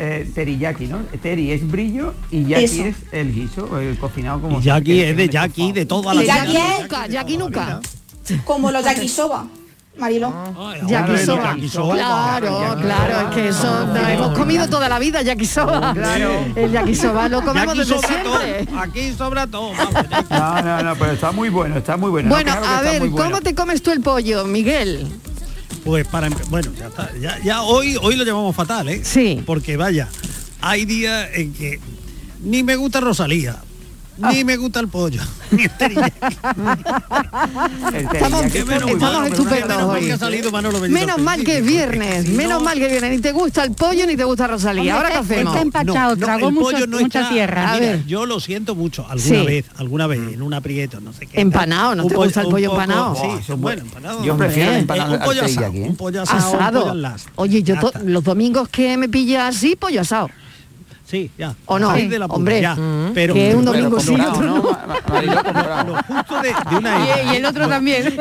[0.00, 0.98] Eh, teriyaki, ¿no?
[1.20, 2.84] Teri es brillo y yaki Eso.
[2.84, 4.60] es el guiso, el cocinado como...
[4.60, 6.36] Y Jackie que- es de Jackie, de toda la Y vida.
[6.36, 7.80] Jackie es Nunca, Jackie nunca.
[8.44, 9.48] como los yakisoba,
[9.98, 10.32] Mariló.
[10.86, 11.54] Yakisoba.
[11.54, 11.94] yakisoba.
[11.96, 15.94] Claro, claro, es que eso lo hemos comido toda la vida yakisoba.
[16.54, 18.66] El yakisoba lo comemos Aquí desde sobra siempre.
[18.66, 19.72] todo, aquí sobra todo.
[20.30, 22.28] No, no, no, pero está muy bueno, está muy bueno.
[22.28, 23.16] No, Bueno, claro a ver, bueno.
[23.16, 25.06] ¿cómo te comes tú el pollo, Miguel?
[25.84, 27.10] Pues para empe- bueno, ya está.
[27.20, 29.00] Ya, ya hoy hoy lo llamamos fatal, ¿eh?
[29.04, 29.42] Sí.
[29.46, 30.08] Porque vaya,
[30.60, 31.80] hay días en que
[32.42, 33.56] ni me gusta Rosalía,
[34.18, 35.20] ni me gusta el pollo.
[35.50, 36.12] ni el teriyaki.
[37.94, 40.00] Estamos, Qué menos estamos mal, estupendos hoy.
[40.82, 43.10] que Menos mal es viernes, menos no- mal que viene.
[43.10, 44.96] Ni te gusta el pollo ni te gusta Rosalía.
[44.96, 45.54] Ahora qué hacemos.
[45.54, 47.70] está empachado, tragó mucha tierra.
[47.72, 48.06] A Mira, ver.
[48.06, 51.40] yo lo siento mucho, alguna vez, alguna vez, en un aprieto, no sé qué.
[51.40, 53.14] Empanado, ¿no te gusta el pollo empanado?
[53.16, 54.24] Sí, son buenos empanados.
[54.24, 55.86] Yo prefiero empanado un pollo asado, ¿eh?
[55.88, 56.80] un pollo asado, un Asado.
[56.82, 57.26] pollo las.
[57.36, 60.28] Oye, yo los domingos que me pilla así, pollo asado.
[61.08, 61.54] Sí, ya.
[61.64, 61.92] ¿O no?
[61.94, 62.74] De la Hombre, ya.
[62.74, 64.56] mm, pero que un domingo sí, dorado, otro ¿no?
[65.86, 68.18] Lo justo de, de una Y, y el otro también.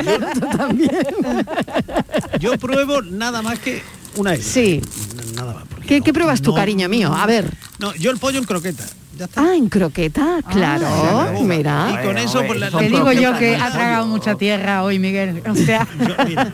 [2.40, 3.82] Yo pruebo nada más que
[4.16, 4.42] una L.
[4.44, 4.82] Sí.
[5.36, 5.64] Nada más.
[5.86, 7.14] ¿Qué, no- qué pruebas tú, no- cariño mío?
[7.14, 7.52] A ver.
[7.80, 8.86] No, yo el pollo en croqueta.
[9.18, 9.42] Ya está.
[9.42, 10.84] Ah, en croqueta, claro.
[11.34, 12.00] ya, mira.
[12.02, 13.72] Y con eso, pues la, Te digo yo que ha pollo.
[13.74, 15.42] tragado mucha tierra hoy, Miguel.
[15.50, 16.54] O sea, Yo, mira,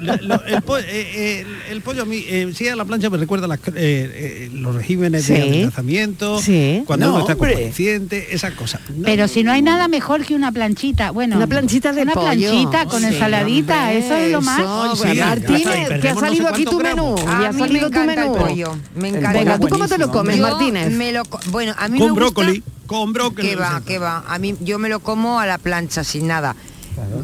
[0.00, 2.84] lo- lo- el, po- eh, eh, el- el pollo a mí, eh, sí a la
[2.84, 5.34] plancha me recuerda las, eh, eh, los regímenes Sí.
[5.34, 6.82] de adelgazamiento, Sí.
[6.86, 8.80] cuando No, uno está consciente, esas cosas.
[8.88, 11.10] No, pero si no hay nada mejor que una planchita.
[11.10, 12.26] Bueno, Una planchita de una pollo.
[12.26, 14.60] planchita con Sí, ensaladita, hombre, eso es lo más.
[14.60, 17.14] eso, bueno, Martínez, que ha perdemos no sé salido aquí tu menú.
[17.14, 17.24] gramos.
[17.24, 18.34] Ya A ha mí me salido tu encanta el menú.
[18.46, 19.38] pollo, me El encanta.
[19.38, 20.90] Venga, ¿tú cómo te lo comes, Martínez?
[20.92, 23.48] me lo bueno, a mí con me brócoli, gusta con brócoli.
[23.48, 24.24] que va, que va.
[24.26, 26.56] A mí yo me lo como a la plancha sin nada.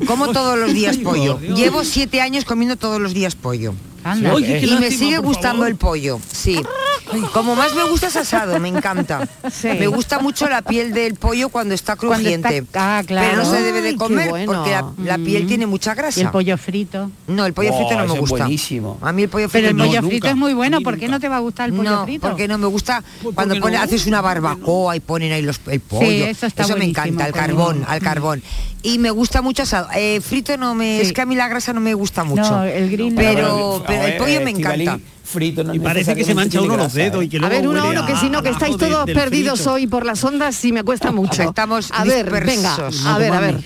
[0.07, 1.39] Como todos los días pollo.
[1.39, 1.59] Dios.
[1.59, 3.75] Llevo siete años comiendo todos los días pollo.
[4.05, 4.35] Anda.
[4.35, 5.69] Oye, qué y me lástima, sigue gustando favor.
[5.69, 6.61] el pollo, sí.
[7.33, 9.27] Como más me gusta es asado, me encanta.
[9.51, 9.69] Sí.
[9.69, 12.59] Me gusta mucho la piel del pollo cuando está Cuando crujiente.
[12.59, 13.29] está- ah, claro.
[13.31, 14.53] Pero no se debe de comer bueno.
[14.53, 15.49] porque la, la piel Mm.
[15.49, 16.21] tiene mucha grasa.
[16.21, 17.11] Y el pollo frito.
[17.27, 18.37] No, el pollo Oh, frito no me gusta.
[18.45, 18.99] buenísimo.
[19.03, 19.85] A mí el pollo Pero frito el no.
[19.87, 20.11] pollo nunca.
[20.11, 20.81] frito es muy bueno.
[20.81, 22.29] ¿Por qué no te va a gustar el pollo No, frito?
[22.29, 23.83] porque no me gusta Pues cuando pone- no.
[23.83, 26.07] haces una barbacoa y ponen ahí los, el pollo.
[26.27, 27.91] eso está me encanta, al carbón, limón.
[27.91, 28.43] al carbón.
[28.83, 29.89] Y me gusta mucho asado.
[29.95, 31.07] Eh, frito no me, Sí.
[31.07, 32.43] es que a mí la grasa no me gusta mucho.
[32.43, 33.17] No, el no.
[33.17, 35.05] pero, pero el eh, pollo me Estivali, encanta.
[35.25, 37.25] Frito no Y parece que se mancha uno los dedos ¿eh?
[37.25, 39.07] y que A luego ver, uno a uno, que si no, que estáis de- todos
[39.11, 39.73] perdidos frito.
[39.73, 41.43] hoy por las ondas y me cuesta mucho.
[41.43, 43.61] Estamos a ver, venga, a ver, a ver.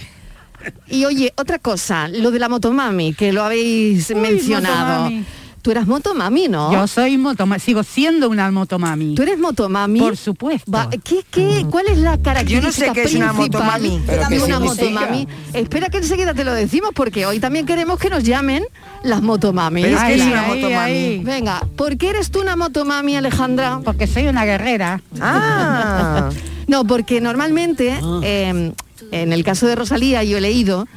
[0.88, 5.04] Y oye, otra cosa, lo de la motomami, que lo habéis mencionado.
[5.04, 5.24] motomami.
[5.68, 6.72] Tú eras motomami, ¿no?
[6.72, 9.14] Yo soy motomami, sigo siendo una motomami.
[9.14, 10.00] Tú eres motomami.
[10.00, 10.72] Por supuesto.
[10.72, 14.02] Va, ¿qué, qué, ¿Cuál es la característica Yo no sé qué es una principal motomami.
[14.06, 15.28] ¿Pero qué una motomami?
[15.52, 18.64] Espera que enseguida te lo decimos porque hoy también queremos que nos llamen
[19.02, 19.84] las motomamis.
[19.84, 21.18] Pero es que Ahí, es una ahí, motomami.
[21.18, 23.82] Venga, ¿por qué eres tú una motomami, Alejandra?
[23.84, 25.02] Porque soy una guerrera.
[25.20, 26.30] Ah,
[26.66, 28.20] No, porque normalmente, Ah.
[28.22, 28.72] eh,
[29.12, 30.88] en el caso de Rosalía, yo he leído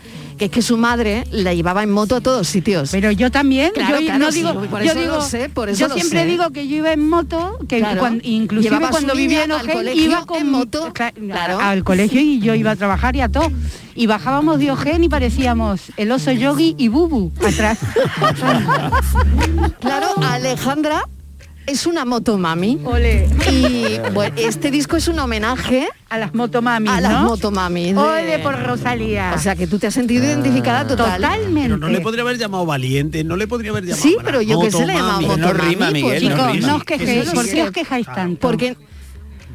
[0.45, 2.89] es que su madre la llevaba en moto a todos sitios.
[2.91, 5.49] Pero yo también, Claro, yo claro, no sí, digo, por yo eso digo, lo sé,
[5.49, 6.25] por eso yo lo siempre sé.
[6.25, 7.99] digo que yo iba en moto, que Claro.
[7.99, 10.91] cuan- inclusive Llevaba cuando vivía en Ojén iba con en moto,
[11.59, 13.51] al colegio y yo iba a trabajar y a todo.
[13.93, 17.79] Y bajábamos de Ojén y parecíamos el oso yogi y Bubu atrás.
[19.79, 21.07] Claro, Alejandra
[21.71, 22.79] es una motomami.
[22.83, 23.27] Ole.
[23.51, 27.23] Y bueno, este disco es un homenaje a las motomamis, a las ¿no?
[27.23, 27.95] motomamis.
[27.95, 29.33] de- Ole por Rosalía.
[29.35, 31.21] O sea que tú te has sentido identificada total.
[31.21, 31.61] Totalmente.
[31.69, 34.59] Pero no le podría haber llamado valiente, no le podría haber llamado Sí, pero yo
[34.61, 35.41] que sé le he llamado motomami.
[35.41, 36.67] no rima, motomami, Miguel, pues, no rima.
[36.67, 38.39] no os quejéis, ¿por qué os quejáis tanto?
[38.39, 38.75] Porque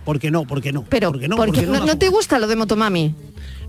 [0.04, 0.84] porque no, porque no.
[0.84, 1.98] Pero, porque no, porque porque no, no pongo.
[1.98, 3.12] te gusta lo de Motomami?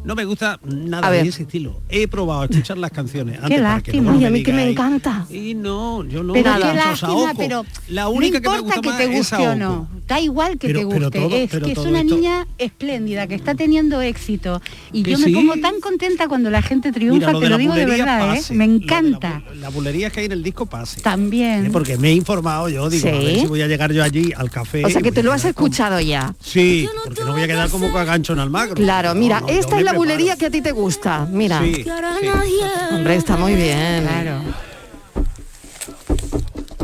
[0.07, 1.81] No me gusta nada de ese estilo.
[1.89, 3.35] He probado a escuchar las canciones.
[3.37, 4.03] antes Qué lástima.
[4.03, 5.25] luego Ay, a mí que me encanta.
[5.29, 6.31] Y no, yo no.
[6.31, 9.55] Pero qué lástima, pero la única no que me importa gusta que te guste o
[9.55, 13.27] no, da igual que Pero- te guste, todo- es que es una esto- niña espléndida,
[13.27, 14.61] que está teniendo éxito.
[14.93, 17.57] Y Que yo me pongo tan contenta cuando la gente triunfa, Mira, lo te lo
[17.57, 18.41] digo de verdad, ¿eh?
[18.51, 19.43] me de la encanta.
[19.59, 21.01] La bulería que hay en el disco pase.
[21.01, 21.65] También.
[21.65, 21.69] ¿eh?
[21.73, 24.49] Porque me he informado yo, digo, a ver si voy a llegar yo allí al
[24.49, 24.85] café.
[24.85, 26.33] O sea que te lo has como- escuchado ya.
[26.41, 28.75] Sí, porque no voy a quedar como cagancho en Almagro.
[28.75, 29.96] Claro, No, mira, no, esta es la.
[29.97, 31.27] Bulería que a ti te gusta.
[31.29, 31.61] Mira.
[31.61, 31.85] Sí,
[32.91, 34.03] Hombre, está muy bien.
[34.03, 34.41] Claro.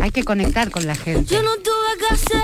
[0.01, 1.33] Hay que conectar con la gente.
[1.33, 2.41] Yo no tuve que hacer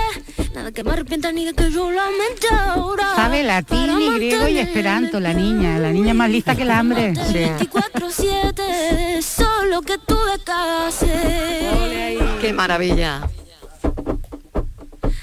[0.54, 3.14] nada que me arrepienta ni de que yo lamente ahora.
[3.14, 7.12] Sabe latín y griego y esperanto, la niña, la niña más lista que el hambre.
[7.12, 12.18] 24-7, solo que tuve que hacer.
[12.40, 13.28] Qué maravilla.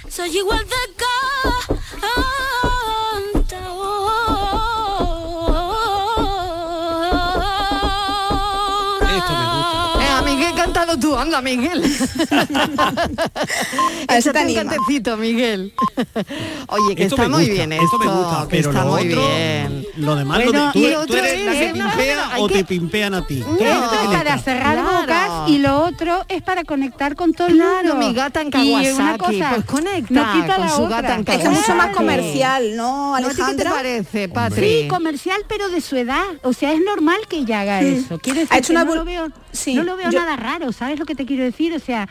[0.09, 1.81] Soy igual de canta.
[11.17, 11.83] Tú, anda, Miguel.
[14.09, 14.63] Échate un anima.
[14.63, 15.73] cantecito, Miguel.
[16.67, 18.83] Oye, que Esto está me muy gusta, bien esto me esto, gusta, que pero está
[18.85, 19.87] lo muy otro, bien.
[19.97, 22.33] Lo demás, Bueno, lo de, y tú, lo tú eres la es- que no, pimpea
[22.33, 23.43] hay o que- te pimpean a ti.
[23.57, 24.99] ¿Qué Esto es para cerrar Claro.
[25.01, 27.95] bocas y lo otro es para conectar con todo el mundo.
[27.95, 31.01] mi gata en Y una Kawasaki, cosa, pues conecta no quita con la su otra.
[31.01, 31.93] gata en Es que es mucho más Kawasaki.
[31.93, 33.71] comercial, ¿no, ¿No a ti qué te Alejandra?
[33.71, 34.81] parece, Patri?
[34.83, 36.23] Sí, comercial, pero de su edad.
[36.43, 38.19] O sea, es normal que ella haga eso.
[38.19, 40.35] Quiere decir Ha hecho que una no lo veo, Sí, no lo veo yo- nada
[40.35, 41.73] raro, ¿sabes lo que te quiero decir?
[41.73, 42.07] O sea,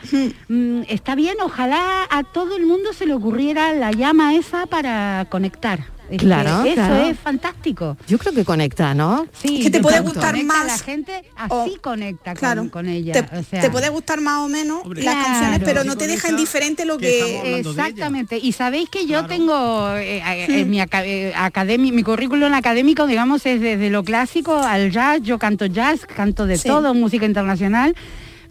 [0.49, 5.25] mm, está bien, ojalá a todo el mundo se le ocurriera la llama esa para
[5.29, 5.95] conectar.
[6.09, 6.95] Es que Claro, eso claro.
[7.07, 7.97] es fantástico.
[8.07, 9.27] Yo creo que conecta, ¿no?
[9.33, 10.11] Sí, que te de puede tanto.
[10.13, 13.11] gustar Conecta más La gente así o- conecta con, claro, con ella.
[13.11, 15.27] Te, o sea, te puede gustar más o menos Hombre, las Claro.
[15.33, 17.59] canciones, pero no te deja indiferente lo que.
[17.59, 18.39] Exactamente.
[18.41, 19.27] Y sabéis que yo Claro.
[19.27, 24.05] tengo eh, eh, en mi aca- eh, academi- mi currículum académico, digamos, es desde lo
[24.05, 25.21] clásico al jazz.
[25.23, 26.69] Yo canto jazz, canto de Sí.
[26.69, 27.93] todo, música internacional.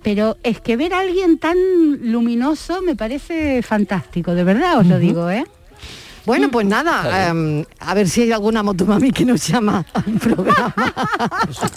[0.03, 1.57] Pero es que ver a alguien tan
[2.01, 5.45] luminoso me parece fantástico, de verdad os lo digo, ¿eh?
[6.27, 10.75] Bueno, pues nada, em, a ver si hay alguna motomami que nos llama al programa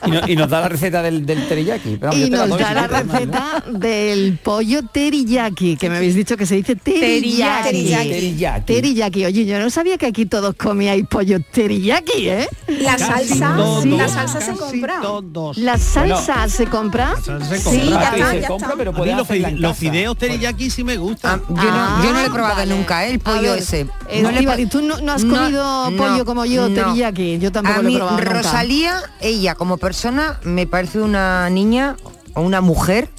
[0.08, 1.98] Y, no- y nos da la receta del, del teriyaki.
[2.00, 6.56] Pero y nos da la receta del pollo teriyaki, que me habéis dicho que se
[6.56, 7.64] dice teriyaki.
[7.70, 8.10] Teriyaki.
[8.10, 8.66] Teriyaki.
[8.66, 9.26] Teriyaki.
[9.26, 12.48] Oye, yo no sabía que aquí todos comíais pollo teriyaki, ¿eh?
[12.82, 15.00] La salsa, todos, la salsa se compra.
[15.02, 15.58] todos.
[15.58, 17.12] ¿La salsa se compra?
[17.16, 18.02] La salsa se Sí, compra.
[18.02, 21.42] ya Sí, está, se ya compra, pero puede los, fideos teriyaki sí me gustan.
[21.50, 22.76] Yo, no, yo no lo he Ah, probado vale.
[22.76, 23.12] nunca, ¿eh?
[23.12, 23.88] el pollo ver, ese.
[24.10, 24.32] eh, No
[24.70, 27.40] tú no, no has comido no, pollo como yo, teriyaki.
[27.40, 28.34] Yo tampoco A lo he mí, probado nunca.
[28.34, 31.96] Rosalía, ella como persona, me parece una niña
[32.34, 33.10] o una mujer.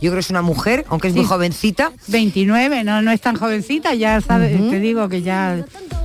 [0.00, 1.92] Yo creo que es una mujer, aunque es muy jovencita.
[2.08, 5.64] 29, no, no es tan jovencita, ya sabes, te digo que ya...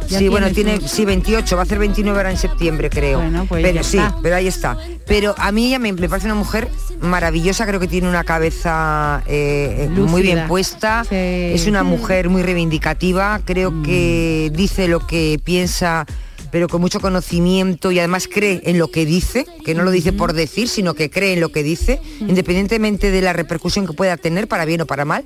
[0.09, 3.19] ya sí, bueno, tiene, su- sí, 28, va a hacer 29 ahora en septiembre, creo.
[3.19, 4.15] Bueno, pues pero ya sí, está.
[4.21, 4.77] pero ahí está.
[5.07, 6.67] Pero a mí ella me, me parece una mujer
[6.99, 10.21] maravillosa, creo que tiene una cabeza eh, muy Lúcida.
[10.35, 11.03] bien puesta.
[11.03, 11.15] Sí.
[11.15, 13.83] Es una mujer muy reivindicativa, creo Mm.
[13.83, 16.05] que dice lo que piensa
[16.51, 20.13] pero con mucho conocimiento y además cree en lo que dice, que no lo dice
[20.13, 24.17] por decir, sino que cree en lo que dice, independientemente de la repercusión que pueda
[24.17, 25.25] tener, para bien o para mal.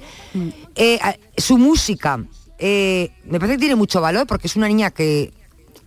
[0.75, 0.99] Eh,
[1.37, 2.23] su música,
[2.57, 5.33] eh, me parece que tiene mucho valor porque es una niña que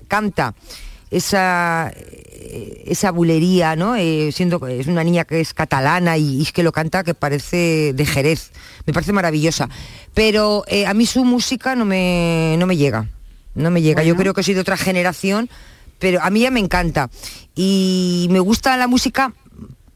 [0.09, 0.55] canta
[1.11, 1.93] esa
[2.55, 3.97] eh, esa bulería, ¿no?
[3.97, 7.15] Eh, siendo es una niña que es catalana y, y es que lo canta que
[7.15, 8.51] parece de Jerez.
[8.85, 9.71] Me parece maravillosa.
[10.13, 13.09] Pero eh, a mí su música no me, no me llega.
[13.55, 14.03] No me llega.
[14.03, 15.49] Yo creo que soy de otra generación,
[15.99, 17.11] pero a mí ya me encanta.
[17.55, 19.33] Y me gusta la música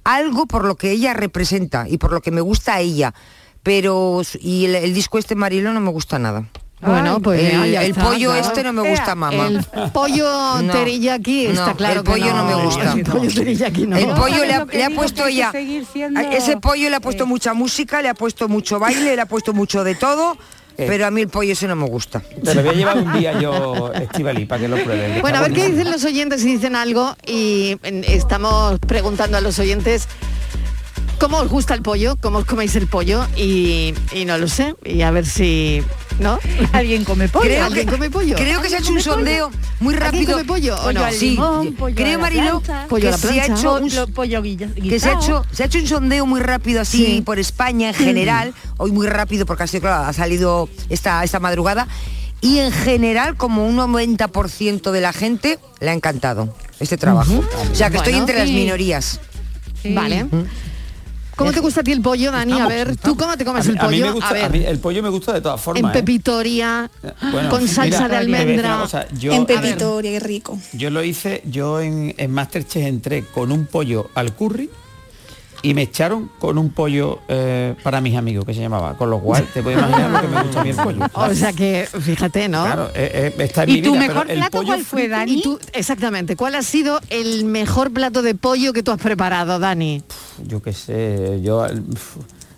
[0.05, 3.12] algo por lo que ella representa y por lo que me gusta a ella.
[3.62, 6.47] Pero y el, el disco este Marilo no me gusta nada.
[6.81, 8.47] Bueno, pues el, ya, ya el está, pollo claro.
[8.47, 9.47] este no me gusta, mamá.
[9.49, 10.29] El pollo
[10.62, 10.73] No.
[10.73, 12.92] teriyaki está No, claro el pollo que no, me gusta.
[12.92, 13.97] El pollo teriyaki no.
[13.97, 15.53] El pollo le ha, le puesto que hay que ella.
[15.53, 19.16] seguir siendo- a Ese pollo le ha puesto mucha música, le ha puesto mucho baile,
[19.16, 20.37] le ha puesto mucho de todo.
[20.77, 22.21] Pero a mí el pollo ese no me gusta.
[22.21, 25.21] Te lo voy a llevar un día yo, Estivali, para que lo prueben.
[25.21, 29.59] Bueno, a ver qué dicen los oyentes si dicen algo y estamos preguntando a los
[29.59, 30.09] oyentes
[31.19, 34.75] cómo os gusta el pollo, cómo os coméis el pollo y, y no lo sé.
[34.85, 35.83] Y a ver si...
[36.19, 36.39] ¿No?
[36.73, 37.45] ¿Alguien come pollo?
[37.47, 38.37] Creo ¿Alguien que, come pollo?
[38.37, 39.13] creo que se ha hecho un pollo?
[39.13, 39.51] sondeo
[39.81, 40.33] muy ¿Alguien rápido.
[40.33, 41.05] come pollo o Pollo no?
[41.05, 42.63] al Sí, limón, pollo creo Marilo.
[42.89, 45.79] Pollo que se ha hecho un, Lo- pollo que se ha hecho se ha hecho
[45.79, 47.21] un sondeo muy rápido así Sí.
[47.23, 51.39] por España en general, hoy muy rápido porque ha sido claro, ha salido esta esta
[51.39, 51.87] madrugada
[52.41, 57.45] y en general como un 90% de la gente le ha encantado este trabajo.
[57.71, 59.21] O sea que estoy entre las minorías.
[59.85, 60.27] Vale.
[61.37, 62.53] ¿Cómo te gusta a ti el pollo, Dani?
[62.53, 64.07] a Estamos, ver, ¿tú cómo te comes A mí- el a mí pollo?
[64.07, 65.83] me gusta- a ver, a mí el pollo me gusta de todas formas.
[65.83, 65.92] en ¿eh?
[65.92, 66.90] pepitoria,
[67.31, 68.79] Bueno, con salsa mira, de almendra.
[68.81, 70.59] cosa, yo- en pepitoria, qué rico.
[70.72, 74.70] Yo lo hice, yo en, en Masterchef entré con un pollo al curry
[75.69, 78.97] y me echaron con un pollo eh, para mis amigos que se llamaba.
[78.97, 80.99] Con lo cual, te puedes imaginar lo que me gusta a mí el pollo.
[81.15, 82.63] O sea que, fíjate, ¿no?
[82.65, 84.85] Claro, eh, eh, está en ¿Y mi tu vida, mejor pero el plato pollo cuál
[84.85, 85.33] fue, Dani?
[85.33, 89.59] ¿Y tú, exactamente, ¿cuál ha sido el mejor plato de pollo que tú has preparado,
[89.59, 90.03] Dani?
[90.47, 91.67] Yo qué sé, yo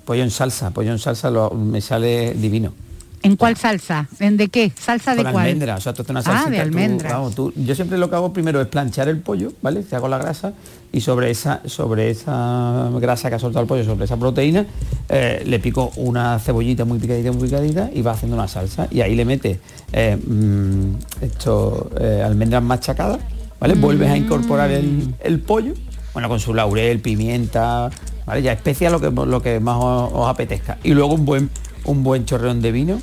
[0.05, 2.75] pollo en salsa, pollo en salsa lo- me sale divino.
[3.23, 4.07] ¿En cuál salsa?
[4.21, 4.73] ¿En de qué?
[4.79, 5.47] ¿Salsa de con cuál?
[5.47, 7.13] almendra, o sea, tú haces una Ah, salsita, de tú, almendras.
[7.13, 9.83] vamos, tú- yo siempre lo que hago primero es planchar el pollo, ¿vale?
[9.83, 10.53] Te hago la grasa
[10.93, 14.67] y sobre esa, sobre esa grasa que ha soltado el pollo, sobre esa proteína,
[15.09, 18.87] eh, le pico una cebollita muy picadita, muy picadita y va haciendo una salsa.
[18.91, 19.59] Y ahí le metes
[19.93, 23.19] eh, mm, esto, eh, almendras machacadas,
[23.61, 23.75] ¿vale?
[23.75, 25.75] Vuelves a incorporar el, el pollo,
[26.13, 27.91] bueno, con su laurel, pimienta,
[28.27, 28.43] ¿vale?
[28.43, 30.79] Ya especia lo que, lo que más os, os apetezca.
[30.85, 31.51] Y luego un buen,
[31.89, 33.01] un buen chorreón de vino,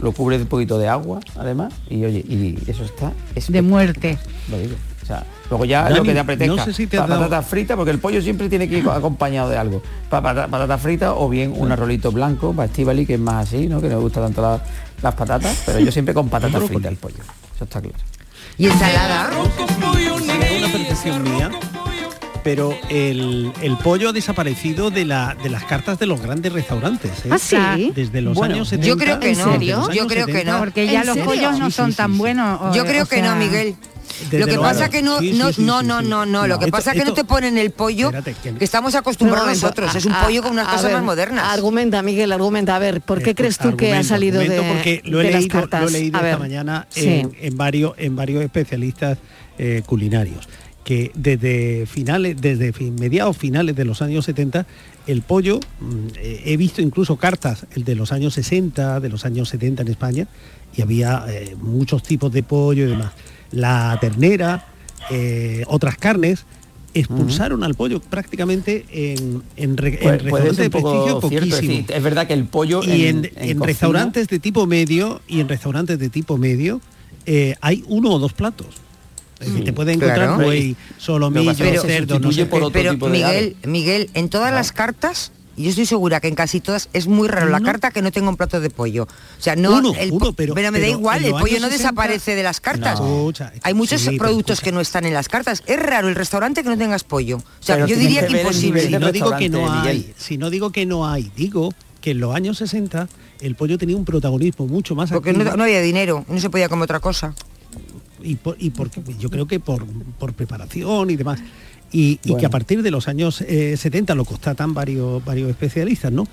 [0.00, 3.12] lo cubre de un poquito de agua, además, y oye, y eso está
[3.48, 4.18] De muerte.
[4.50, 4.74] lo digo.
[5.02, 6.54] O sea, luego ya Dani, lo que te apetezca.
[6.56, 8.78] no sé si te Pa- has dado- patatas fritas, porque el pollo siempre tiene que
[8.78, 9.82] ir acompañado de algo.
[10.10, 13.68] Pa- pata- Patatas fritas o bien un arrolito blanco para Estivali, que es más así,
[13.68, 13.80] ¿no?
[13.80, 14.62] Que nos gusta tanto la-
[15.02, 17.16] las patatas, pero yo siempre con patatas fritas el pollo.
[17.54, 17.96] Eso está claro.
[18.58, 19.30] ¿Y ensalada?
[19.32, 21.50] Es una percepción mía,
[22.42, 27.10] pero el, el pollo ha desaparecido de, la, de las cartas de los grandes restaurantes.
[27.24, 27.28] ¿eh?
[27.30, 27.92] ¿Ah, sí?
[27.94, 29.04] Desde los Bueno, años yo 70.
[29.04, 29.92] creo que no.
[29.92, 30.52] Yo creo que 70.
[30.52, 30.58] no.
[30.58, 31.24] Porque ya ¿En los serio?
[31.30, 32.18] pollos no Sí, son sí, tan sí.
[32.18, 32.60] buenos.
[32.60, 33.74] o- Yo creo o que no, sea, Miguel.
[34.30, 36.58] Desde lo que pasa que no, Sí, no, sí, no, sí, no, no, no, lo
[36.58, 39.66] que Esto- pasa que no te ponen el pollo Espérate, que- que estamos acostumbrados momento,
[39.66, 39.94] nosotros.
[39.94, 41.44] Es un a- pollo con unas a cosas ver, más modernas.
[41.52, 42.74] Argumenta, Miguel, argumenta.
[42.74, 45.40] A ver, ¿por qué crees tú que ha salido de, porque lo he de las
[45.42, 45.82] leído, cartas?
[45.82, 49.18] Lo he leído a ver, esta mañana en varios, en varios especialistas
[49.58, 50.48] eh, culinarios
[50.88, 54.66] que desde finales, desde mediados finales de los años 70,
[55.06, 59.26] el pollo, mm, eh, he visto incluso cartas, el de los años 60, de los
[59.26, 60.26] años 70 en España,
[60.74, 63.12] y había eh, muchos tipos de pollo y demás.
[63.50, 64.64] La ternera,
[65.10, 66.46] eh, otras carnes,
[66.94, 71.56] expulsaron al pollo prácticamente en, en, re- en puede restaurantes de prestigio es poquísimo.
[71.56, 75.98] decir, es verdad que el pollo y en, restaurantes de tipo medio y en restaurantes
[75.98, 76.80] de tipo medio
[77.26, 78.68] eh, hay uno o dos platos.
[79.40, 80.36] Es decir, te puede encontrar Claro.
[80.44, 82.70] buey, solomillo, Pero- cerdo, no sé qué.
[82.72, 87.06] pero Miguel, Miguel, en todas las cartas, yo estoy segura que en casi todas es
[87.08, 89.04] muy raro la carta que no tenga un plato de pollo.
[89.04, 91.68] O sea, no Uno, el uno, pero- me da pero igual, el pollo no 60
[91.70, 93.00] desaparece de las cartas.
[93.00, 93.30] No.
[93.62, 95.62] Hay muchos Sí, productos que no están en las cartas.
[95.66, 97.38] Es raro el restaurante que no tengas pollo.
[97.38, 98.86] O sea, Pero yo diría que imposible.
[98.88, 102.20] de no digo que no hay, si no digo que no hay, digo que en
[102.20, 103.08] los años 60
[103.40, 106.84] el pollo tenía un protagonismo mucho más Porque no había dinero, no se podía comer
[106.84, 107.34] otra cosa.
[108.22, 109.84] Y, por, y porque yo creo que por,
[110.18, 111.40] por preparación y demás.
[111.90, 116.26] Y, que a partir de los años eh, 70 lo constatan varios, varios especialistas, ¿no?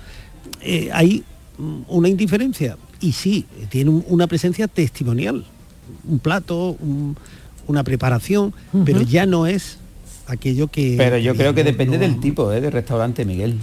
[0.60, 1.24] Eh, hay
[1.88, 5.44] una indiferencia y sí, tiene un- una presencia testimonial,
[6.06, 7.16] un plato, un-
[7.66, 8.52] una preparación,
[8.84, 9.78] pero ya no es
[10.26, 10.94] aquello que...
[10.98, 12.60] Pero yo creo que no- depende no- del tipo ¿eh?
[12.60, 13.58] de restaurante, Miguel.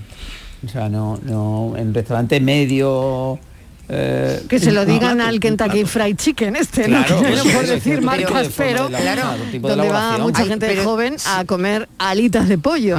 [0.65, 3.37] O sea, no, no, en restaurante medio...
[3.89, 5.87] eh, Que se lo digan plato, al Kentucky plato.
[5.87, 7.27] Fried Chicken este, Claro, ¿no?
[7.27, 11.45] Pues por decir marcas, pero de de donde va mucha Ay, gente pero- joven a
[11.45, 12.97] comer alitas de pollo,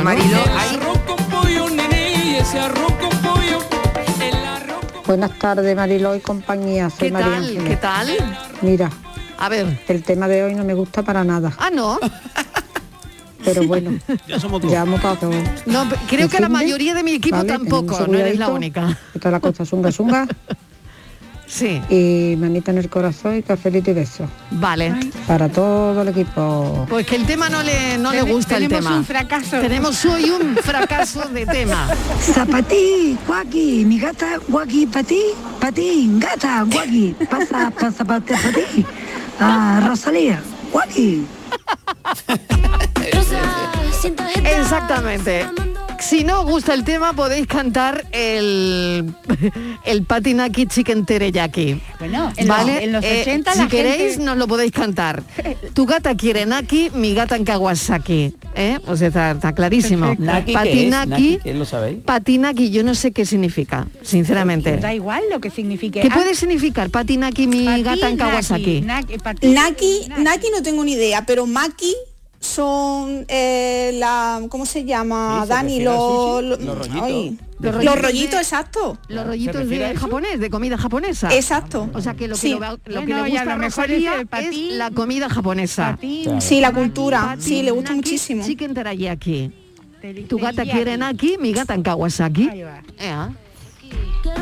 [5.07, 6.89] Buenas tardes, Mariló y compañía.
[6.89, 7.65] Soy ¿Qué María tal?
[7.65, 8.09] ¿Qué tal?
[8.63, 8.91] Mira,
[9.39, 11.53] a ver, el tema de hoy no me gusta para nada.
[11.59, 11.99] Ah, no.
[13.45, 15.33] Pero bueno, Ya somos llamo para todo.
[15.67, 18.97] No, creo que la mayoría de mi equipo tampoco, no eres la única.
[19.21, 20.27] Toda la cosa zunga zunga.
[21.47, 21.81] Sí.
[21.89, 24.27] Y manita en el corazón y cafelito y beso.
[24.51, 24.95] Vale.
[25.27, 26.87] Para todo el equipo.
[26.89, 28.97] Pues que el tema no le, no le gusta el tenemos tema.
[28.99, 29.61] un fracaso.
[29.61, 31.89] Tenemos hoy un fracaso de tema.
[32.21, 35.23] Zapatí, guaki, mi gata, guaki, patí,
[35.61, 38.85] patí, gata, guaki, pasa, pasa, pasa, patí.
[39.39, 41.27] Ah, Rosalía, guaki.
[44.45, 45.47] Exactamente.
[46.01, 49.15] Si no os gusta el tema, podéis cantar el,
[49.85, 51.81] el Patinaki Chicken Teriyaki.
[51.99, 52.85] Bueno, en los- ¿Vale?
[52.85, 55.23] en los Eh, 80 si la queréis, nos lo podéis cantar.
[55.73, 58.35] Tu gata quiere Naki, mi gata en Kawasaki.
[58.55, 58.79] ¿eh?
[58.87, 60.15] O sea, está, está clarísimo.
[60.19, 60.57] Naki, ¿qué es?
[60.59, 61.99] Patinaki, Naki, ¿qué lo sabéis?
[62.05, 64.77] Patinaki, yo no sé qué significa, sinceramente.
[64.77, 66.01] Da igual lo que signifique.
[66.01, 68.81] ¿Qué Ah, puede significar Patinaki, mi Patinaki, gata en Kawasaki?
[68.83, 71.95] Naki, patinaki, Naki, Naki no tengo ni idea, pero Maki
[72.45, 75.41] son eh, la ¿cómo se llama?
[75.45, 77.03] Sí, Dani, lo- los rollitos.
[77.03, 78.99] ay, Los rollitos rollitos, de- exacto.
[79.09, 81.35] Los rollitos de japonés, de comida japonesa.
[81.35, 81.89] Exacto.
[81.95, 82.51] O sea que lo que, Sí.
[82.51, 84.91] lo, lo que Bueno, le y a gusta a lo mejor Rosalía es patín- la
[84.91, 85.91] comida japonesa.
[85.93, 88.45] patín, Sí, la cultura, sí, le gusta muchísimo.
[88.45, 89.53] Chicken teriyaki.
[90.29, 92.51] Tu gata quiere Naki, mi gata en Kawasaki.
[94.27, 94.34] Una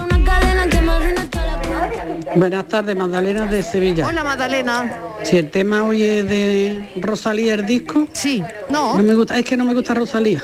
[2.35, 4.07] Buenas tardes, Magdalena de Sevilla.
[4.07, 4.99] Hola Magdalena.
[5.23, 8.09] Si el tema hoy es de Rosalía el disco.
[8.13, 8.97] Sí, no.
[8.97, 10.43] No me gusta, es que no me gusta Rosalía.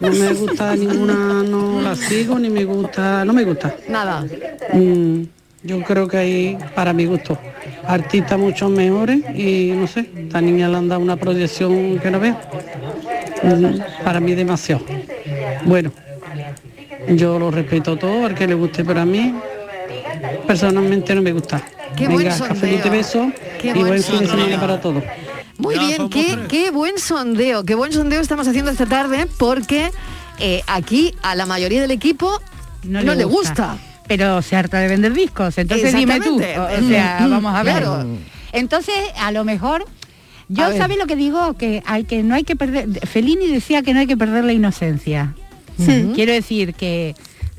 [0.00, 3.74] No me gusta ninguna, no la sigo, ni me gusta, no me gusta.
[3.88, 4.26] Nada.
[4.72, 5.22] Mm,
[5.62, 7.38] yo creo que hay, para mi gusto,
[7.86, 12.20] artistas mucho mejores y no sé, esta niña le han dado una proyección que no
[12.20, 12.36] veo.
[13.42, 14.84] Mm, para mí demasiado.
[15.64, 15.92] Bueno,
[17.10, 19.34] yo lo respeto todo, al que le guste, pero a mí
[20.46, 21.62] personalmente no me gusta.
[21.96, 25.02] Qué buen Venga, cafelito y beso Qué y buen buen fin de semana para todos.
[25.58, 29.90] Muy bien, qué, qué buen sondeo, qué buen sondeo estamos haciendo esta tarde porque
[30.38, 32.40] eh, aquí a la mayoría del equipo
[32.84, 33.76] no, le, gusta.
[34.06, 36.36] Pero se harta de vender discos, entonces dime tú.
[36.36, 37.82] O, o sea, Mm, vamos a ver.
[37.82, 38.06] claro.
[38.52, 39.84] Entonces, a lo mejor,
[40.48, 42.88] yo sabes lo que digo, que hay que no hay que perder.
[43.06, 45.34] Fellini decía que no hay que perder la inocencia.
[46.14, 47.14] Quiero decir que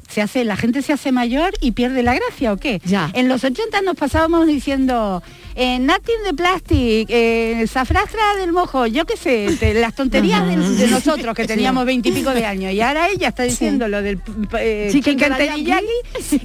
[0.09, 2.81] se hace, la gente se hace mayor y pierde la gracia, ¿o qué?
[3.13, 5.21] En los 80 nos pasábamos diciendo
[5.59, 10.55] eh, nothing de plastic, eh, zafrastra del mojo, yo qué sé, de las tonterías de,
[10.57, 11.47] de nosotros que Sí.
[11.49, 12.71] teníamos veintipico de años.
[12.73, 14.19] Y ahora ella está diciendo lo del
[14.57, 14.89] eh,
[15.37, 15.85] teriyaki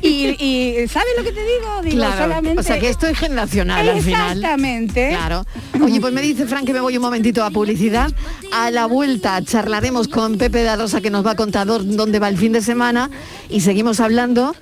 [0.03, 0.09] y,
[0.45, 1.83] y ¿sabes lo que te digo?
[1.83, 2.61] Digo, Claro, solamente...
[2.61, 4.37] o sea que esto es generacional al final.
[4.37, 5.09] Exactamente.
[5.11, 5.47] Claro.
[5.83, 8.11] Oye, pues me dice Frank que me voy un momentito a publicidad.
[8.53, 12.29] A la vuelta charlaremos con Pepe Darosa que nos va a contar dó- dónde va
[12.29, 13.11] el fin de semana
[13.49, 14.55] y seguimos hablando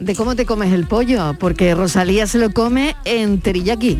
[0.00, 3.98] de cómo te comes el pollo, porque Rosalía se lo come en teriyaki.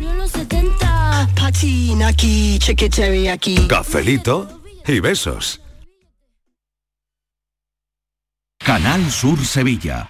[3.67, 5.61] Cafelito y besos.
[8.59, 10.09] Canal Sur Sevilla.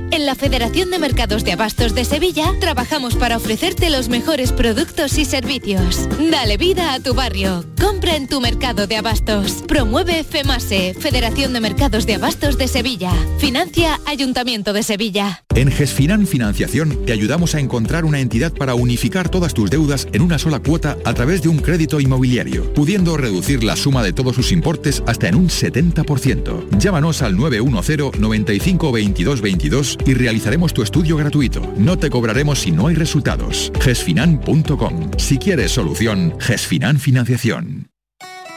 [0.11, 5.17] En la Federación de Mercados de Abastos de Sevilla trabajamos para ofrecerte los mejores productos
[5.17, 6.09] y servicios.
[6.29, 7.63] Dale vida a tu barrio.
[7.79, 9.63] Compra en tu mercado de abastos.
[9.67, 13.11] Promueve FEMASE, Federación de Mercados de Abastos de Sevilla.
[13.39, 15.43] Financia Ayuntamiento de Sevilla.
[15.55, 20.21] En Gesfinan Financiación te ayudamos a encontrar una entidad para unificar todas tus deudas en
[20.21, 24.35] una sola cuota a través de un crédito inmobiliario, pudiendo reducir la suma de todos
[24.35, 26.77] sus importes hasta en un 70%.
[26.77, 31.61] Llámanos al 910 95 22 22 y realizaremos tu estudio gratuito.
[31.77, 33.71] No te cobraremos si no hay resultados.
[33.79, 35.11] gesfinan.com.
[35.17, 37.90] Si quieres solución, Gesfinan Financiación.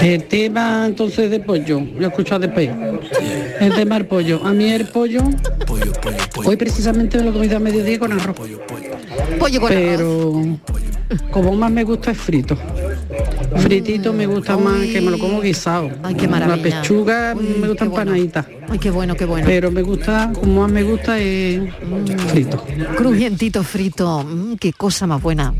[0.00, 2.70] El tema entonces de pollo, lo he escuchado después.
[3.60, 4.40] El tema del pollo.
[4.44, 5.22] A mí el pollo,
[6.44, 8.36] hoy precisamente me lo comido a mediodía con arroz.
[9.38, 10.58] Pollo con Pero
[11.30, 12.56] como más me gusta es frito.
[13.58, 15.90] Fritito me gusta más que me lo como guisado.
[16.02, 16.80] Ay, qué La maravilla.
[16.80, 18.46] pechuga me gusta empanadita.
[18.68, 19.46] Ay, qué bueno, qué bueno.
[19.46, 21.60] Pero me gusta, como más me gusta es
[22.28, 22.64] frito.
[22.96, 25.54] Crujientito frito, mm, qué cosa más buena.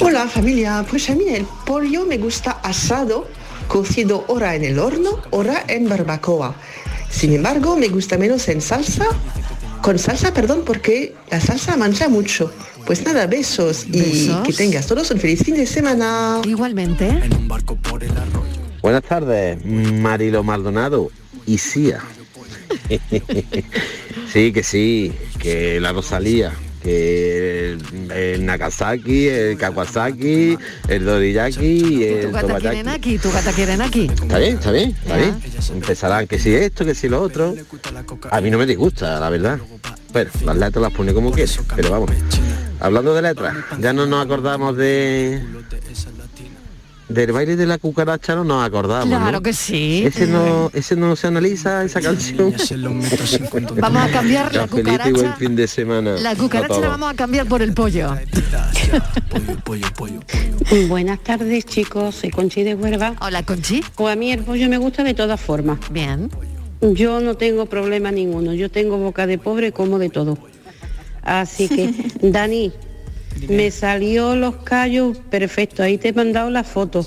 [0.00, 3.26] Hola familia, pues a mí el pollo me gusta asado,
[3.66, 6.54] cocido ora en el horno, ora en barbacoa.
[7.10, 9.06] Sin embargo, me gusta menos en salsa,
[9.82, 12.52] con salsa, perdón, porque la salsa mancha mucho.
[12.88, 14.46] Pues nada, besos y Besos.
[14.46, 16.40] que tengas todos un feliz fin de semana.
[16.46, 17.20] Igualmente.
[18.80, 21.10] Buenas tardes, Marilo Maldonado
[21.44, 22.00] y Sia.
[24.32, 30.56] sí, que sí, que la Rosalía, que el, el Nagasaki, el Kawasaki,
[30.88, 32.88] el Doriyaki y Tu el gata quiere Tobayaki.
[32.88, 34.10] aquí, tu gata quiere aquí.
[34.10, 35.38] Está bien, está bien, está bien.
[35.74, 37.54] Empezarán que si esto, que si lo otro.
[38.30, 39.58] A mí no me disgusta, la verdad.
[40.10, 42.10] Pero las letras las pone como quiere, pero vamos.
[42.80, 45.42] Hablando de letras, ya no nos acordamos de
[47.08, 49.08] del baile de la cucaracha no nos acordamos.
[49.08, 49.42] Claro ¿no?
[49.42, 50.02] que sí.
[50.04, 52.52] Ese no, ese no se analiza esa canción.
[53.80, 55.32] Vamos a cambiar la y buen cucaracha.
[55.36, 56.16] fin de semana.
[56.18, 58.14] La cucaracha la vamos a cambiar por el pollo.
[60.88, 63.14] Buenas tardes chicos, soy Conchi de Huelva.
[63.20, 63.82] Hola Conchi.
[63.94, 65.78] Pues a mí el pollo me gusta de todas formas.
[65.90, 66.30] Bien.
[66.80, 70.38] Yo no tengo problema ninguno, yo tengo boca de pobre, como de todo.
[71.28, 72.72] Así que, Dani,
[73.48, 77.06] me salió los callos perfecto, ahí te he mandado la foto.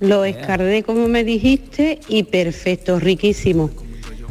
[0.00, 3.70] Lo escardé como me dijiste y perfecto, riquísimo.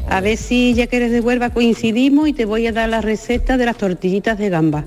[0.10, 3.02] A ver si ya que eres de Huelva coincidimos y te voy a dar la
[3.02, 4.86] receta de las tortillitas de gamba.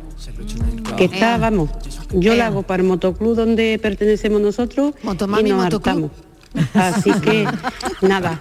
[0.96, 1.70] Que está, vamos,
[2.12, 5.88] yo la hago para el motoclub donde pertenecemos nosotros y Motomami nos Motoclub.
[5.88, 6.10] hartamos.
[6.74, 7.46] Así que,
[8.02, 8.40] nada,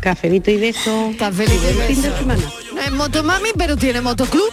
[0.00, 1.12] cafelito y beso.
[1.18, 2.18] Cafelito y Buen fin de beso.
[2.20, 2.42] semana.
[2.86, 4.48] Es motomami, pero tiene motoclub.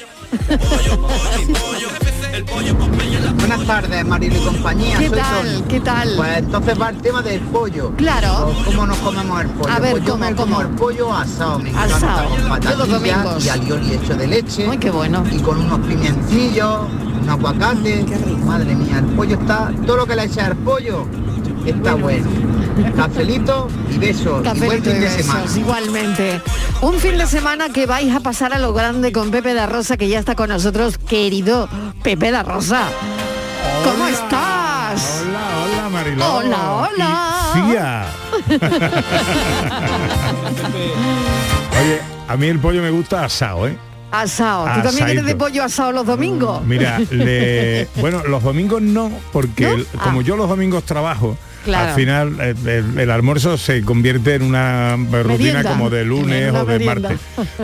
[3.38, 4.98] Buenas tardes, Marilo y compañía.
[4.98, 5.46] ¿Qué soy tal?
[5.46, 5.62] Tony.
[5.68, 6.14] ¿Qué tal?
[6.16, 7.92] Pues entonces va el tema del pollo.
[7.98, 8.48] Claro.
[8.50, 9.74] O ¿Cómo nos comemos el pollo?
[9.74, 10.46] A ver, Pues yo ¿cómo, me cómo?
[10.56, 12.30] como el pollo asado, me Asado.
[12.30, 12.50] con Yo los
[12.88, 12.88] patatillas
[13.24, 13.46] domingos.
[13.46, 14.68] y alioli hecho de leche.
[14.70, 15.24] Ay, qué bueno.
[15.32, 16.80] Y con unos pimientillos,
[17.22, 18.06] un aguacate.
[18.46, 21.06] Madre mía, el pollo está, todo lo que le echa al pollo
[21.66, 22.28] está bueno.
[22.96, 24.24] Cafelito y besos.
[24.26, 25.46] y buen Cafelito y fin de besos, semana.
[25.58, 26.42] igualmente.
[26.82, 29.98] Un fin de semana que vais a pasar a lo grande con Pepe da Rosa,
[29.98, 31.68] que ya está con nosotros, querido
[32.04, 32.84] Pepe da Rosa.
[33.84, 35.22] ¿Cómo estás?
[35.28, 36.34] Hola, hola Mariló.
[36.36, 38.06] Hola, hola.
[41.82, 43.78] Oye, a mí el pollo me gusta asado, ¿eh?
[44.12, 44.66] Asado.
[44.76, 46.64] ¿Tú también eres de pollo asado los domingos?
[46.66, 50.24] Mira, le- bueno, los domingos no, porque el- como Ah.
[50.24, 51.90] yo los domingos trabajo, Claro.
[51.90, 55.70] al final eh, el, el almuerzo se convierte en una rutina Merienda.
[55.72, 57.10] como de lunes o de merienda.
[57.10, 57.20] martes.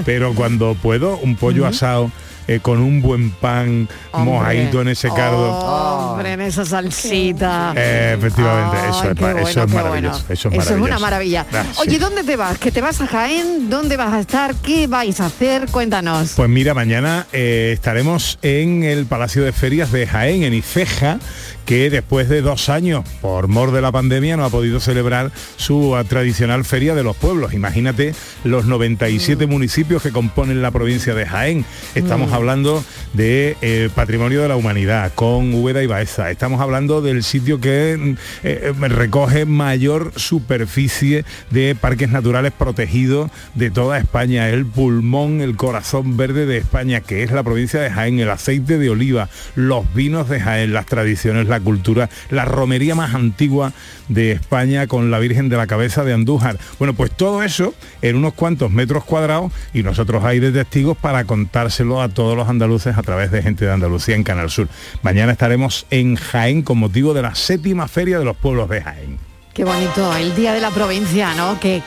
[0.06, 2.12] Pero cuando puedo, un pollo asado
[2.48, 4.34] eh, con un buen pan Hombre.
[4.34, 5.52] mojadito en ese cardo.
[5.52, 7.74] Hombre, en esa salsita.
[7.76, 10.24] Eh, efectivamente, eso, es, bueno, eso es maravilloso.
[10.50, 10.62] bueno.
[10.62, 11.45] Eso es una maravilla.
[11.54, 11.80] Ah, sí.
[11.82, 12.58] Oye, ¿dónde te vas?
[12.58, 13.70] ¿Que te vas a Jaén?
[13.70, 14.56] ¿Dónde vas a estar?
[14.56, 15.68] ¿Qué vais a hacer?
[15.72, 16.34] Cuéntanos.
[16.36, 21.20] Pues mira, mañana eh, estaremos en el Palacio de Ferias de Jaén, en Ifeja,
[21.66, 25.95] que después de dos años, por mor de la pandemia, no ha podido celebrar su
[26.08, 27.54] tradicional Feria de los Pueblos.
[27.54, 31.66] Imagínate los 97 municipios que componen la provincia de Jaén.
[31.93, 32.34] Estamos Mm.
[32.38, 32.84] Hablando
[33.14, 36.30] de eh, Patrimonio de la Humanidad, con Úbeda y Baeza.
[36.30, 38.12] Estamos hablando del sitio que mm,
[38.44, 45.56] eh, eh, recoge mayor superficie de parques naturales protegidos de toda España, el pulmón, el
[45.56, 49.92] corazón verde de España, que es la provincia de Jaén, el aceite de oliva, los
[49.96, 53.74] vinos de Jaén, las tradiciones, la cultura, la romería más antigua
[54.10, 56.58] de España con la Virgen de la Cabeza de Andújar.
[56.78, 61.26] Bueno, pues todo eso en unos cuantos metros cuadrados y nosotros ahí de testigos para
[61.26, 64.67] contárselo a todos los andaluces a través de gente de Andalucía en Canal Sur.
[65.01, 69.26] Mañana estaremos en Jaén con motivo de la séptima feria de los pueblos de Jaén.
[69.58, 71.60] Qué bonito, el día de la provincia, ¿no?
[71.60, 71.82] Qué,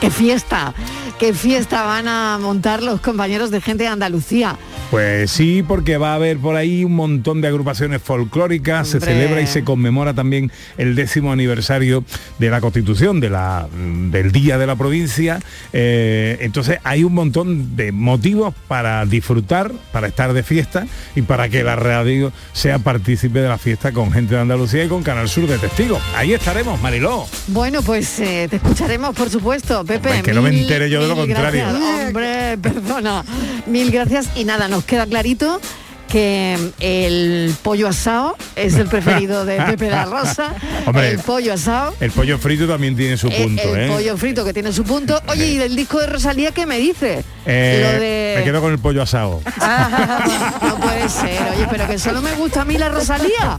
[0.00, 0.72] qué fiesta,
[1.18, 4.56] qué fiesta van a montar los compañeros de gente de Andalucía.
[4.92, 9.40] Pues sí, porque va a haber por ahí un montón de agrupaciones folclóricas, se celebra
[9.40, 12.04] y se conmemora también el décimo aniversario
[12.38, 15.40] de la Constitución, de la, del Día de la Provincia.
[15.72, 21.48] Eh, entonces hay un montón de motivos para disfrutar, para estar de fiesta y para
[21.48, 25.28] que la radio sea partícipe de la fiesta con gente de Andalucía y con Canal
[25.28, 26.00] Sur de Testigos.
[26.14, 27.15] Ahí estaremos, Mariló.
[27.48, 30.08] Bueno, pues eh, te escucharemos, por supuesto, Pepe.
[30.08, 31.64] Hombre, que no me entere yo de lo contrario.
[31.68, 32.06] gracias.
[32.06, 33.24] Hombre, perdona.
[33.66, 35.60] Mil gracias y nada, nos queda clarito
[36.08, 40.54] que el pollo asado es el preferido de Pepe la Rosa.
[40.86, 41.94] Hombre, el pollo asado.
[42.00, 43.92] El pollo frito también tiene su eh, punto, el ¿eh?
[43.92, 45.20] pollo frito que tiene su punto.
[45.28, 47.24] Oye, ¿y del disco de Rosalía qué me dice?
[47.44, 49.40] Eh, Lo de- Me quedo con el pollo asado.
[50.62, 53.58] no puede ser, oye, pero que solo me gusta a mí la Rosalía.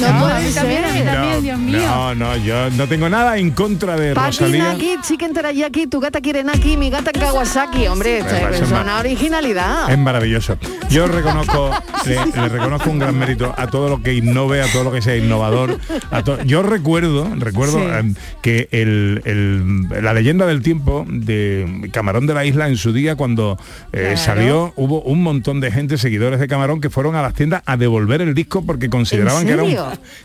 [0.00, 1.06] No, No, puede a mí también, a mí ser.
[1.06, 1.78] también, Dios mío.
[1.86, 4.72] No, no, yo no tengo nada en contra de Pati Rosalía.
[4.72, 7.86] Naki, chicken teriyaki, tu gata quiere naki, mi gata Kawasaki.
[7.88, 9.90] Hombre, esto es una originalidad.
[9.90, 10.56] Es maravilloso.
[10.88, 11.70] Yo reconozco,
[12.06, 15.02] le, le reconozco un gran mérito a todo lo que innove, a todo lo que
[15.02, 15.78] sea innovador.
[16.10, 17.84] a to- yo recuerdo, recuerdo Sí.
[17.98, 22.92] em, que el- el- la leyenda del tiempo de Camarón de la Isla en su
[22.92, 23.58] día cuando
[23.92, 24.16] eh, Claro.
[24.16, 27.76] salió, hubo un montón de gente, seguidores de Camarón, que fueron a las tiendas a
[27.76, 29.76] devolver el disco porque consideraban que era, un,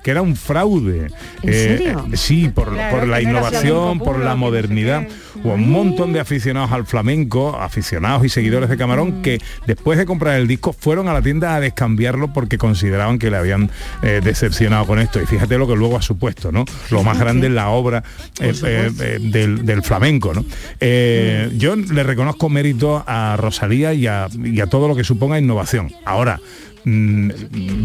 [0.03, 1.07] que era un fraude.
[1.43, 2.05] ¿En serio?
[2.11, 5.07] eh, sí, por, Claro, por la innovación, por la modernidad.
[5.43, 10.05] Hubo un montón de aficionados al flamenco, aficionados y seguidores de Camarón, que después de
[10.05, 13.69] comprar el disco fueron a la tienda a descambiarlo porque consideraban que le habían
[14.03, 15.21] eh, decepcionado con esto.
[15.21, 16.65] Y fíjate lo que luego ha supuesto, ¿no?
[16.91, 18.03] Lo más grande es la obra
[18.39, 20.43] eh, eh, del, del flamenco, ¿no?
[20.79, 25.39] Eh, Yo le reconozco mérito a Rosalía y a, y a todo lo que suponga
[25.39, 25.91] innovación.
[26.05, 26.39] Ahora,
[26.83, 27.29] mm,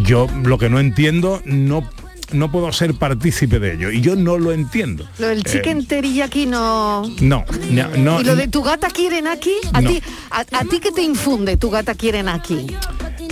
[0.05, 1.89] yo lo que no entiendo no
[2.33, 5.07] no puedo ser partícipe de ello y yo no lo entiendo.
[5.19, 7.03] Lo del Eh, chicken teriyaki no...
[7.21, 9.53] no, no, no, ¿Y lo de tu gata quiere naki?
[9.73, 9.89] ¿A, No.
[9.91, 12.67] ti, a, a ti qué te infunde tu gata quiere naki?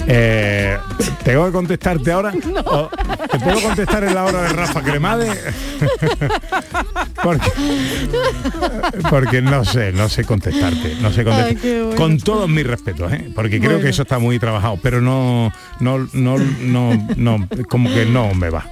[0.07, 0.79] Eh,
[1.25, 2.33] ¿Tengo que contestarte ahora?
[2.67, 2.89] ¿O
[3.31, 5.29] ¿Te puedo contestar en la hora de Rafa Cremade?
[7.23, 7.51] porque,
[9.11, 10.97] porque no sé, no sé contestarte.
[11.01, 11.25] No sé.
[11.31, 11.95] Ay, bueno.
[11.97, 13.31] Con todos mis respetos, ¿eh?
[13.35, 13.85] porque creo Bueno.
[13.85, 18.51] que eso está muy trabajado, pero no, no, no, no, no, como que no me
[18.51, 18.67] va.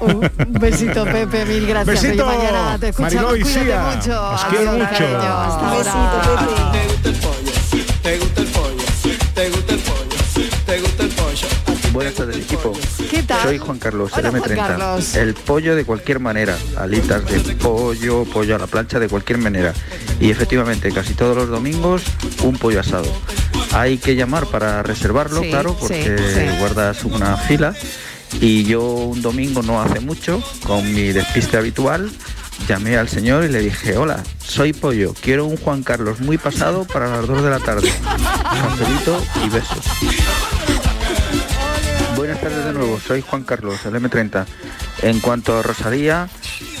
[0.00, 2.02] Un besito, Pepe, mil gracias.
[2.02, 3.14] Besito, Oye, mañana te escuchamos.
[3.14, 3.80] Mariló Cuídate Sia.
[3.96, 4.30] mucho.
[4.30, 4.98] Os quiero Adiós, mucho.
[4.98, 5.38] cariño.
[5.38, 6.72] Hasta Besito, ahora.
[6.72, 7.52] ¿Te gusta el pollo?
[8.02, 9.34] ¿Te gusta el pollo?
[9.34, 11.48] ¿Te gusta el pollo?
[11.92, 12.72] Buenas tardes equipo.
[13.10, 13.42] ¿Qué tal?
[13.42, 14.56] Soy Juan Carlos, Hola, el Juan M30.
[14.56, 15.14] Carlos.
[15.16, 19.72] El pollo de cualquier manera, alitas de pollo, pollo a la plancha de cualquier manera.
[20.20, 22.02] Y efectivamente, casi todos los domingos
[22.42, 23.06] un pollo asado.
[23.72, 26.58] Hay que llamar para reservarlo, Sí, claro, sí, porque sí.
[26.60, 27.74] guardas una fila.
[28.40, 32.10] Y yo un domingo no hace mucho, con mi despiste habitual,
[32.68, 36.84] llamé al señor y le dije, hola, soy pollo, quiero un Juan Carlos muy pasado
[36.84, 37.92] para las 2 de la tarde.
[38.42, 39.84] Cafelito y besos.
[42.16, 44.44] Buenas tardes de nuevo, soy Juan Carlos, el M30.
[45.02, 46.28] En cuanto a Rosalía,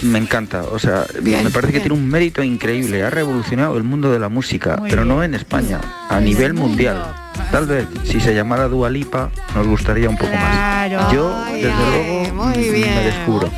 [0.02, 3.84] me encanta, o sea, Bien, me parece que tiene un mérito increíble, ha revolucionado el
[3.84, 7.00] mundo de la música, Muy pero no en España, a nivel mundial.
[7.52, 11.00] Tal vez, si se llamara Dua Lipa, nos gustaría un poco Claro.
[11.00, 11.12] más.
[11.12, 12.94] Yo, Ay, desde ay, luego, muy bien.
[12.94, 13.50] me descubro.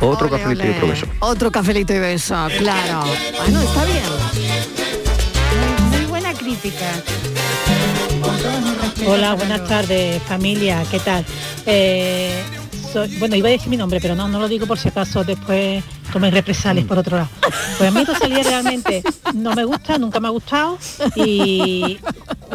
[0.00, 1.06] Otro Ole, cafelito y otro beso.
[1.20, 3.04] Otro cafelito y beso, claro.
[3.36, 4.02] Bueno, está bien.
[5.90, 6.86] Muy buena crítica.
[9.06, 11.24] Hola, buenas tardes, familia, ¿qué tal?
[11.66, 12.42] Eh,
[12.92, 15.24] soy- bueno, iba a decir mi nombre, pero no, no lo digo por si acaso
[15.24, 15.82] después
[16.12, 17.28] tomen represalias por otro lado.
[17.78, 19.02] Pues a mí Rosalía realmente
[19.34, 20.78] no me gusta, nunca me ha gustado
[21.16, 21.98] y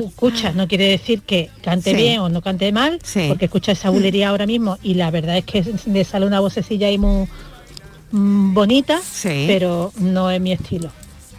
[0.05, 1.95] escucha, no quiere decir que cante Sí.
[1.97, 3.25] bien o no cante mal, Sí.
[3.27, 6.87] porque escucha esa bulería ahora mismo y la verdad es que le sale una vocecilla
[6.87, 7.27] ahí muy
[8.11, 9.45] mm, bonita, Sí.
[9.47, 10.89] pero no es mi estilo.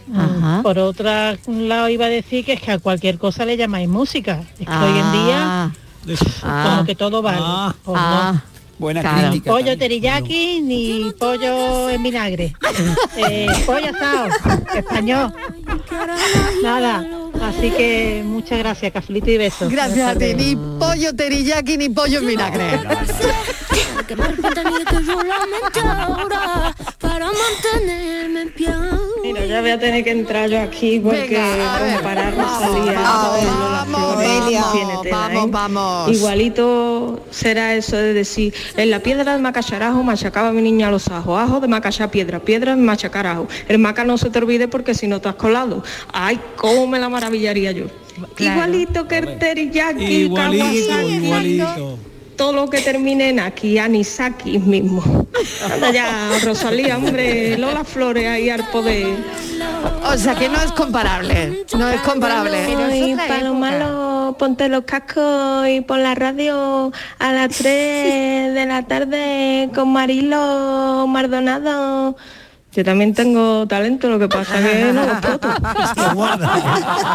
[0.07, 0.59] Mm, Ajá.
[0.63, 1.05] Por otro
[1.47, 4.43] lado iba a decir que es que a cualquier cosa le llamáis música.
[4.59, 5.71] Es que hoy en día
[6.43, 7.37] Ah, como que todo vale.
[7.41, 8.41] Ah.
[8.79, 9.29] Buena Claro.
[9.29, 9.51] crítica.
[9.51, 12.55] Pollo teriyaki ni pollo en vinagre.
[13.17, 14.29] Eh, pollo asado,
[14.73, 15.33] español.
[16.63, 17.05] Nada.
[17.41, 19.69] Así que muchas gracias, cafelito y besos.
[19.71, 20.33] Gracias a ti.
[20.33, 22.79] Ni pollo teriyaki ni pollo en vinagre.
[24.07, 28.69] Que me arrepienta ni de que yo la mente ahora para mantenerme en pie.
[29.21, 33.45] Mira, ya voy a tener que entrar yo aquí porque Venga, comparar Vamos, Rosalía vamos,
[33.45, 35.49] vamos, Flores vamos, vamos, ¿eh?
[35.51, 36.11] vamos.
[36.11, 41.39] Igualito será eso de decir, en la piedra de macacharajo machacaba mi niña los ajos,
[41.39, 43.47] ajo de macachar piedra, piedra de machacar ajo.
[43.67, 45.83] El maca no se te olvide porque si no te has colado.
[46.11, 47.85] Ay, cómo me la maravillaría yo.
[48.35, 48.53] Claro.
[48.53, 51.99] Igualito que el teriyaki, Igualito, igualito.
[52.39, 55.27] Todo lo que termine en aquí, Anisaki mismo.
[55.91, 59.17] Ya, Rosalía, hombre, Lola Flores ahí al poder.
[60.05, 62.57] O sea que no es comparable, no es comparable.
[62.57, 69.69] Ay, Palomalo, ponte los cascos y pon la radio a las 3 de la tarde
[69.75, 72.15] con Marilo Mardonado.
[72.71, 75.47] Yo también tengo talento, lo que pasa que no lo exploto.
[75.97, 76.53] Lo guarda,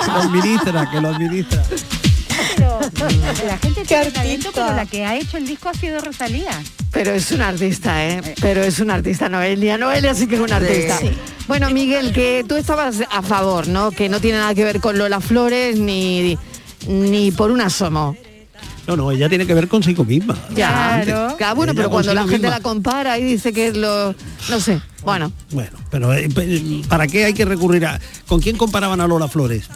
[0.04, 1.62] que lo administra, que lo administra.
[3.46, 6.50] La gente tiene talento, pero la que ha hecho el disco ha sido Rosalía.
[6.90, 8.20] Pero es un artista, ¿eh?
[8.40, 9.76] Pero es un artista, Noelia.
[9.78, 10.98] Noelia sí que es un artista.
[10.98, 11.10] Sí.
[11.48, 13.90] Bueno, Miguel, que tú estabas a favor, ¿no?
[13.90, 16.38] Que no tiene nada que ver con Lola Flores ni,
[16.88, 18.16] ni por un asomo.
[18.86, 20.36] No, no, ella tiene que ver consigo misma.
[20.54, 21.02] Ya,
[21.38, 22.50] Claro, bueno, Ella pero cuando la gente misma.
[22.50, 24.14] la compara y dice que es lo...
[24.50, 25.32] No sé, bueno.
[25.52, 26.28] Bueno, pero eh,
[26.88, 27.98] ¿para qué hay que recurrir a...
[28.28, 29.68] ¿Con quién comparaban a Lola Flores?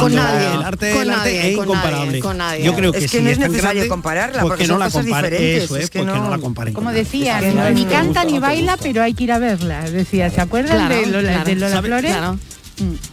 [0.00, 2.06] Cuando nadie, el arte, con el arte nadie, es con incomparable.
[2.06, 2.64] nadie, con nadie.
[2.64, 4.90] Yo creo que Es que si no es necesario grande, compararla, porque que no la
[4.90, 5.34] comparen.
[5.34, 6.74] Eso es es, que pues que no no- la comparen.
[6.74, 9.38] Como con decía, Es que no- ni canta ni baila, pero hay que ir a
[9.38, 9.90] verla.
[9.90, 11.44] Decía, ¿se acuerdan Claro, de Lola, claro.
[11.44, 12.10] de Lola ¿Sabe- Flores?
[12.10, 12.38] Claro.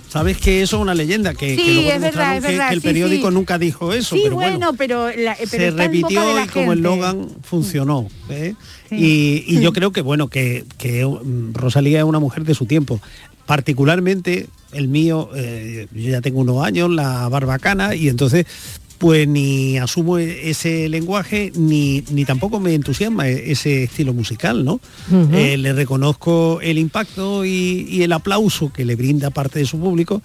[0.09, 2.67] Sabes que eso es una leyenda, que, Sí, que luego es verdad, es que- verdad,
[2.69, 3.33] que el sí, periódico sí.
[3.33, 4.73] nunca dijo eso, Sí, pero bueno, bueno.
[4.75, 6.73] pero, la, pero se repitió y como gente.
[6.73, 8.07] eslogan funcionó.
[8.29, 8.55] ¿eh?
[8.89, 12.65] Y, y yo creo que bueno, que, que mm, Rosalía es una mujer de su
[12.65, 12.99] tiempo.
[13.45, 18.45] Particularmente el mío, eh, yo ya tengo unos años, la barbacana, y entonces
[18.97, 24.63] pues ni asumo e- ese lenguaje ni, ni tampoco me entusiasma e- ese estilo musical,
[24.63, 24.79] ¿no?
[25.33, 29.79] Eh, le reconozco el impacto y, y el aplauso que le brinda parte de su
[29.79, 30.21] público,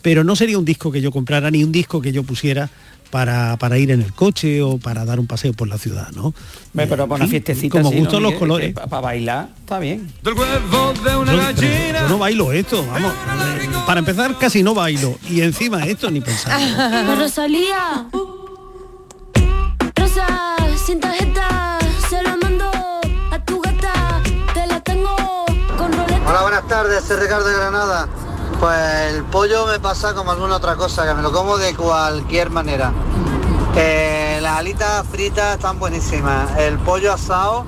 [0.00, 2.70] pero no sería un disco que yo comprara ni un disco que yo pusiera
[3.10, 6.32] para, para ir en el coche o para dar un paseo por la ciudad, ¿no?
[6.74, 8.72] Pero para una Sí, fiestecita como gustan ¿no, los colores.
[8.74, 10.12] Para bailar, está bien.
[10.22, 13.12] Yo, pero yo no bailo esto, vamos.
[13.12, 15.18] eh, Para empezar, casi no bailo.
[15.28, 16.58] Y encima esto ni pensar.
[17.18, 18.06] Rosalía.
[19.96, 20.26] Rosa,
[20.86, 22.70] sin tarjeta, se la mando
[23.30, 24.22] a tu gata.
[24.54, 25.14] Te la tengo
[25.76, 26.20] con roleta.
[26.28, 28.08] Hola, buenas tardes, soy Ricardo de Granada.
[28.60, 32.50] Pues el pollo me pasa como alguna otra cosa, que me lo como de cualquier
[32.50, 32.92] manera.
[33.74, 36.58] Eh, las alitas fritas están buenísimas.
[36.58, 37.64] El pollo asado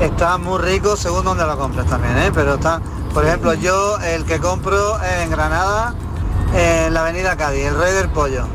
[0.00, 2.30] está muy rico según donde lo compres también, ¿eh?
[2.32, 2.80] Pero está,
[3.12, 5.94] por ejemplo, yo el que compro en Granada,
[6.54, 8.46] en la avenida Cádiz, el rey del pollo.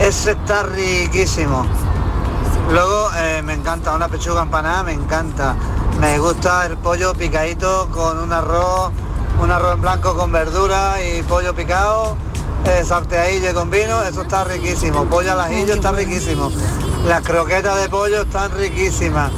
[0.00, 1.66] Ese está riquísimo.
[2.72, 5.54] Luego eh, me encanta una pechuga empanada, me encanta.
[6.00, 8.90] Me gusta el pollo picadito con un arroz,
[9.40, 12.16] un arroz en blanco con verdura y pollo picado,
[12.66, 15.04] eh, salteadillo con vino, eso está riquísimo.
[15.06, 16.52] Pollo al ajillo está riquísimo.
[17.06, 19.32] Las croquetas de pollo están riquísimas.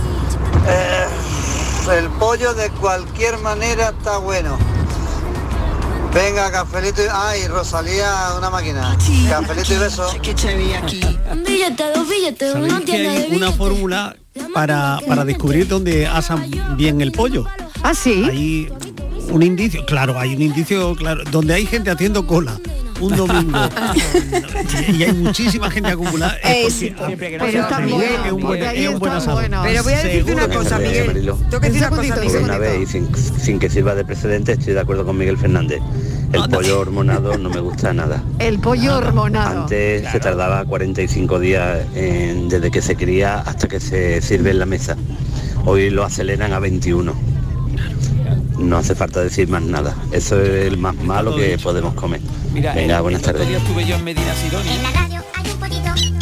[0.67, 1.07] Eh,
[1.99, 4.57] el pollo de cualquier manera está bueno.
[6.13, 7.07] Venga, cafelito y...
[7.11, 8.97] Ay, Rosalía, una máquina.
[9.31, 10.11] Cafelito y beso.
[11.31, 14.17] Un billete, dos billetes, ¿Sabéis una tienda de una fórmula
[14.53, 17.47] para, para descubrir dónde asan bien el pollo?
[17.83, 18.25] Ah, sí.
[18.29, 18.73] Hay
[19.31, 22.59] un indicio, claro, hay un indicio, claro, donde hay gente haciendo cola
[23.03, 23.59] un domingo
[24.89, 28.89] y, hay muchísima gente acumulada es porque, Pero porque está Miguel es un buen, es
[28.89, 29.63] un buen bueno.
[29.65, 30.79] Pero voy a decirte una cosa.
[30.79, 31.07] Miguel.
[31.07, 31.37] Marilo.
[31.51, 32.43] Tengo que decir una cosa, Miguel.
[32.45, 35.81] una vez y sin, sin que sirva de precedente estoy de acuerdo con Miguel Fernández.
[36.33, 38.23] El pollo hormonado no me gusta nada.
[38.39, 39.63] El pollo hormonado.
[39.63, 44.59] Antes se tardaba 45 días en- desde que se cría hasta que se sirve en
[44.59, 44.97] la mesa.
[45.65, 47.15] Hoy lo aceleran a 21.
[48.63, 49.95] No hace falta decir más nada.
[50.13, 52.21] Eso es el más malo que podemos comer.
[52.53, 53.49] Mira, Venga, buenas tardes.
[53.49, 54.73] estuve yo en Medina Sidonia.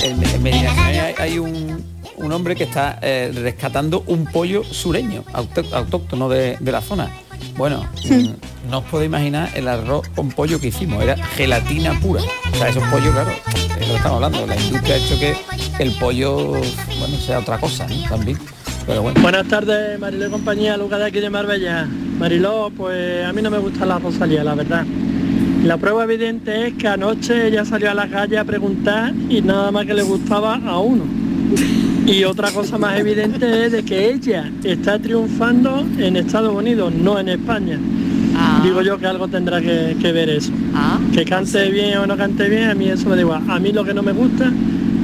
[0.03, 1.84] En, en Medina Sidonia hay, hay un,
[2.16, 7.11] un hombre que está eh, rescatando un pollo sureño, auto- autóctono de, de la zona.
[7.57, 12.22] Bueno, mm, no os podéis imaginar el arroz con pollo que hicimos, era gelatina pura.
[12.53, 14.47] O sea, esos pollos, claro, es lo que estamos hablando.
[14.47, 15.36] La industria ha hecho que
[15.78, 18.09] el pollo, bueno, sea otra cosa ¿no?
[18.09, 18.38] también.
[18.87, 19.20] Pero bueno.
[19.20, 21.87] Buenas tardes, Mariló y compañía, Lucas de aquí de Marbella.
[22.18, 24.85] Mariló, pues a mí no me gusta la Rosalía, la verdad.
[25.64, 29.70] La prueba evidente es que anoche ella salió a la calle a preguntar y nada
[29.70, 31.05] más que le gustaba a uno.
[32.07, 37.18] Y otra cosa más evidente es de que ella está triunfando en Estados Unidos, no
[37.18, 37.78] en España.
[38.64, 40.53] Digo yo que algo tendrá que, que ver eso.
[41.14, 43.43] que cante bien o no cante bien, a mí eso me da igual.
[43.49, 44.51] A mí lo que no me gusta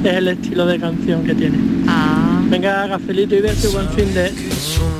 [0.03, 1.57] es el estilo de canción que tiene.
[2.49, 4.33] Venga, gafelito y y buen fin de...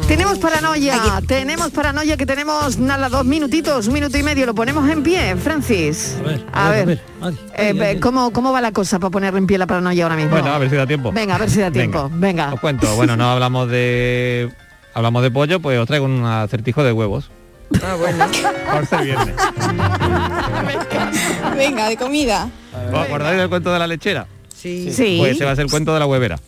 [0.08, 4.90] Tenemos paranoia, tenemos paranoia que tenemos nada, dos minutitos, un minuto y medio, lo ponemos
[4.90, 6.16] en pie, Francis.
[6.54, 7.02] A ver,
[7.56, 10.32] eh, ve- ¿cómo, ¿cómo va la cosa para poner en pie la paranoia ahora mismo?
[10.32, 11.12] Bueno, a ver si da tiempo.
[11.12, 12.10] Venga, a ver si da tiempo.
[12.14, 12.54] Venga.
[12.54, 12.94] Os cuento.
[12.96, 14.50] Bueno, no hablamos de
[14.94, 17.30] hablamos de pollo, pues os traigo un acertijo de huevos.
[17.84, 18.26] Ah, bueno.
[18.74, 19.36] Por ser viernes.
[21.58, 22.50] Venga, de comida.
[22.94, 24.26] ¿Os acordáis del cuento de la lechera?
[24.56, 24.92] Sí.
[24.94, 25.18] Sí.
[25.20, 26.40] Pues ese va a ser el cuento de la huevera.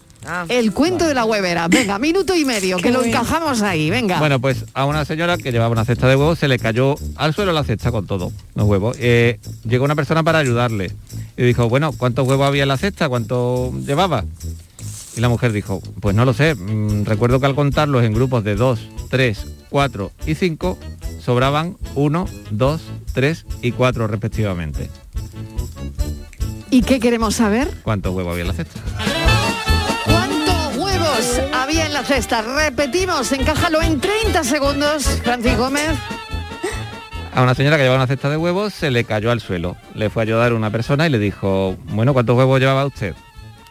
[0.50, 1.68] El cuento de la huevera.
[1.68, 4.20] Venga, minuto y medio, que lo encajamos ahí, venga.
[4.20, 7.34] Bueno, pues a una señora que llevaba una cesta de huevos se le cayó al
[7.34, 8.98] suelo la cesta con todo, los huevos.
[9.00, 10.92] Eh, llegó una persona para ayudarle
[11.38, 13.10] y dijo, bueno, ¿cuántos huevos había en la cesta?
[13.10, 14.26] ¿Cuánto llevaba?
[15.16, 18.44] Y la mujer dijo, pues no lo sé, mm, recuerdo que al contarlos en grupos
[18.44, 20.78] de 2, 3, 4 y 5,
[21.24, 22.82] sobraban 1, 2,
[23.14, 24.90] 3 y 4 respectivamente.
[26.72, 27.70] ¿Y qué queremos saber?
[27.84, 28.80] ¿Cuántos huevos había en la cesta?
[31.20, 32.42] ¿Cuántos huevos había en la cesta?
[32.42, 35.98] Repetimos, encájalo en 30 segundos, Francis Gómez.
[37.36, 39.76] A una señora que llevaba una cesta de huevos se le cayó al suelo.
[39.96, 43.16] Le fue a ayudar una persona y le dijo, bueno, ¿cuántos huevos llevaba usted?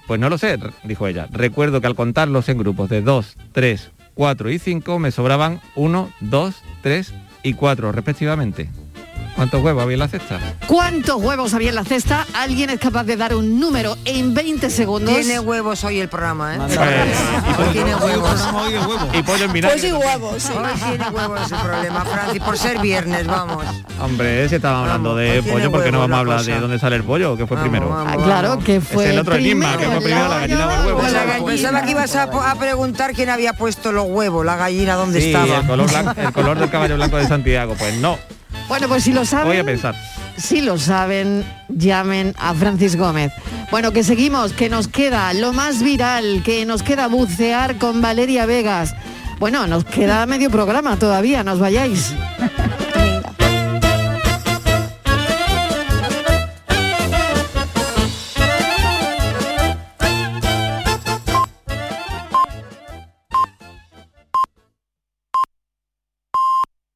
[0.07, 1.27] Pues no lo sé, dijo ella.
[1.31, 6.13] Recuerdo que al contarlos en grupos de 2, 3, 4 y 5 me sobraban 1,
[6.21, 8.69] 2, 3 y 4 respectivamente.
[9.39, 10.41] ¿Cuántos huevos había en la cesta?
[10.67, 12.27] ¿Cuántos huevos había en la cesta?
[12.35, 15.15] ¿Alguien es capaz de dar un número en 20 segundos?
[15.15, 16.59] Tiene huevos hoy el programa, ¿eh?
[17.57, 18.49] Pues, tiene huevos.
[19.13, 19.79] Y pollo en Pues vinagre.
[19.79, 20.53] sí, huevos, sí.
[20.53, 23.65] Hoy tiene huevos ese problema, Francis, por ser viernes, vamos.
[24.01, 26.39] Hombre, si estaba hablando de hoy pollo, ¿por qué no huevos vamos a la hablar
[26.39, 26.51] cosa.
[26.55, 27.37] de dónde sale el pollo?
[27.37, 27.95] ¿Qué fue primero?
[27.97, 30.87] Ah, claro, que fue es el otro enigma, que fue primero la gallina o el
[30.87, 30.99] huevo.
[30.99, 31.47] Pues la gallina.
[31.47, 35.29] Pensaba que ibas a, a preguntar quién había puesto los huevos, la gallina, dónde Sí,
[35.29, 35.59] estaba.
[35.61, 37.77] el color, blanco- el color del caballo blanco de Santiago.
[37.79, 38.19] Pues no,
[38.69, 39.95] Bueno, pues si lo saben, voy a pensar.
[40.37, 43.33] si lo saben, llamen a Francis Gómez.
[43.71, 48.47] Bueno, que seguimos, que nos queda lo más viral, que nos queda bucear con Valeria
[48.47, 48.95] Vegas.
[49.39, 52.13] Bueno, nos queda medio programa todavía, nos vayáis.